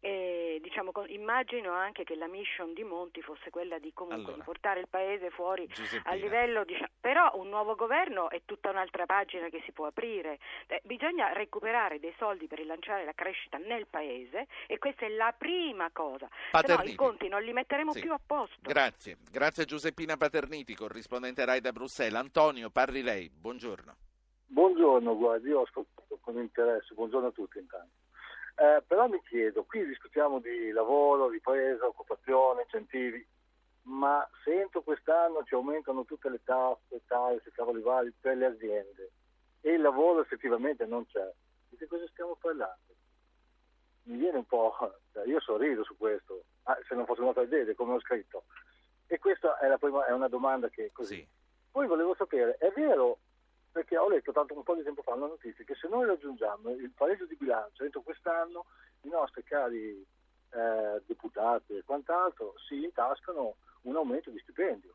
[0.03, 4.43] e, diciamo, immagino anche che la mission di Monti fosse quella di, comunque, allora, di
[4.43, 6.09] portare il paese fuori Giuseppina.
[6.09, 10.39] a livello diciamo, però un nuovo governo è tutta un'altra pagina che si può aprire.
[10.67, 15.33] Eh, bisogna recuperare dei soldi per rilanciare la crescita nel paese e questa è la
[15.37, 16.27] prima cosa.
[16.51, 18.01] Se no i conti non li metteremo sì.
[18.01, 18.57] più a posto.
[18.59, 19.19] Grazie.
[19.31, 22.19] Grazie Giuseppina Paterniti corrispondente RAI da Bruxelles.
[22.19, 23.29] Antonio parli lei.
[23.29, 23.95] Buongiorno.
[24.47, 26.93] Buongiorno guardi io ho ascoltato con interesse.
[26.93, 28.02] Buongiorno a tutti intanto
[28.55, 33.25] eh, però mi chiedo, qui discutiamo di lavoro, ripresa, occupazione, incentivi,
[33.83, 39.11] ma se entro quest'anno ci aumentano tutte le tasse, tasse, cavoli vari per le aziende
[39.61, 41.29] e il lavoro effettivamente non c'è,
[41.69, 42.77] di che cosa stiamo parlando?
[44.03, 44.75] Mi viene un po',
[45.11, 48.43] cioè io sorrido su questo, ah, se non fosse andato a vedere come ho scritto.
[49.07, 51.15] E questa è, prima, è una domanda che così.
[51.15, 51.27] Sì.
[51.71, 53.19] Poi volevo sapere, è vero
[53.73, 56.69] perché ho letto tanto un po' di tempo fa una notizia che se noi raggiungiamo
[56.69, 58.65] il pareggio di bilancio entro quest'anno
[59.01, 60.05] i nostri cari
[60.51, 64.93] eh, deputati e quant'altro si intascano un aumento di stipendio.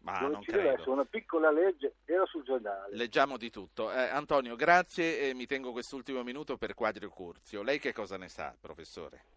[0.00, 0.62] Ma non ci credo.
[0.62, 2.94] deve essere una piccola legge, era sul giornale.
[2.94, 3.92] Leggiamo di tutto.
[3.92, 7.62] Eh, Antonio, grazie e mi tengo quest'ultimo minuto per Quadrio Curzio.
[7.62, 9.35] Lei che cosa ne sa, professore?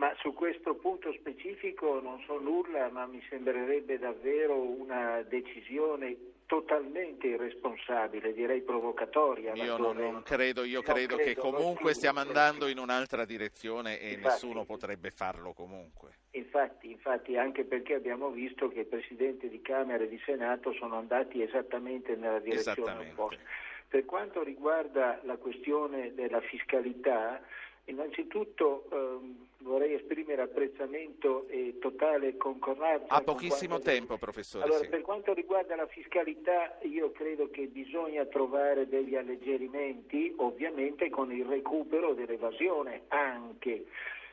[0.00, 7.26] Ma su questo punto specifico non so nulla, ma mi sembrerebbe davvero una decisione totalmente
[7.26, 9.52] irresponsabile, direi provocatoria.
[9.52, 12.38] Io non, non credo, io No, credo, che credo, comunque stiamo credo.
[12.38, 14.22] andando in un'altra direzione e Infatti.
[14.22, 16.12] nessuno potrebbe farlo comunque.
[16.30, 20.96] Infatti, infatti, anche perché abbiamo visto che il Presidente di Camera e di Senato sono
[20.96, 23.12] andati esattamente nella direzione Esattamente.
[23.20, 23.42] opposta.
[23.86, 27.42] Per quanto riguarda la questione della fiscalità,
[27.90, 33.06] innanzitutto ehm, vorrei esprimere apprezzamento e totale concordanza.
[33.08, 34.64] Ha con pochissimo quanto- tempo, professore.
[34.64, 34.88] Allora, sì.
[34.88, 41.44] per quanto riguarda la fiscalità, io credo che bisogna trovare degli alleggerimenti, ovviamente con il
[41.44, 43.84] recupero dell'evasione anche.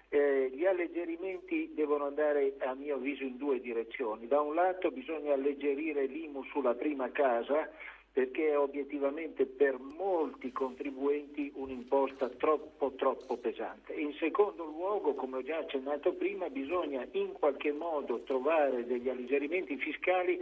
[0.09, 4.25] Eh, gli alleggerimenti devono andare, a mio avviso, in due direzioni.
[4.27, 7.69] Da un lato bisogna alleggerire l'IMU sulla prima casa,
[8.17, 13.93] perché è obiettivamente per molti contribuenti un'imposta troppo troppo pesante.
[13.93, 19.77] In secondo luogo, come ho già accennato prima, bisogna in qualche modo trovare degli alleggerimenti
[19.77, 20.39] fiscali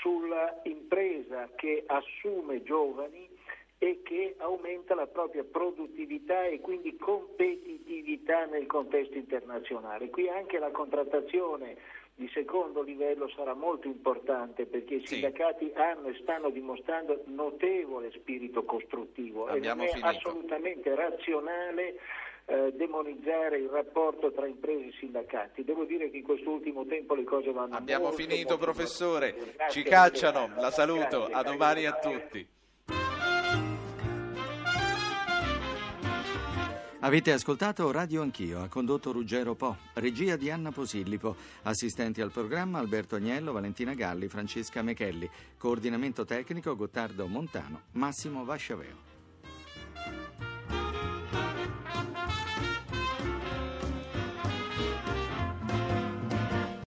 [0.00, 3.28] sulla impresa che assume giovani
[3.76, 10.08] e che aumenta la propria produttività e quindi competitività nel contesto internazionale.
[10.08, 11.76] Qui anche la contrattazione
[12.16, 18.62] di secondo livello sarà molto importante perché i sindacati hanno e stanno dimostrando notevole spirito
[18.64, 20.28] costruttivo Abbiamo e non è finito.
[20.28, 21.98] assolutamente razionale
[22.46, 25.64] eh, demonizzare il rapporto tra imprese e sindacati.
[25.64, 29.34] Devo dire che in questo ultimo tempo le cose vanno Abbiamo molto, finito, molto professore.
[29.34, 30.50] Grazie, Ci cacciano.
[30.56, 31.20] La saluto.
[31.20, 32.46] Grazie, A domani a tutti.
[37.04, 42.78] Avete ascoltato Radio Anch'io, ha condotto Ruggero Po, regia di Anna Posillipo, assistenti al programma
[42.78, 45.28] Alberto Agnello, Valentina Galli, Francesca Mechelli,
[45.58, 50.53] coordinamento tecnico Gottardo Montano, Massimo Vasciaveo.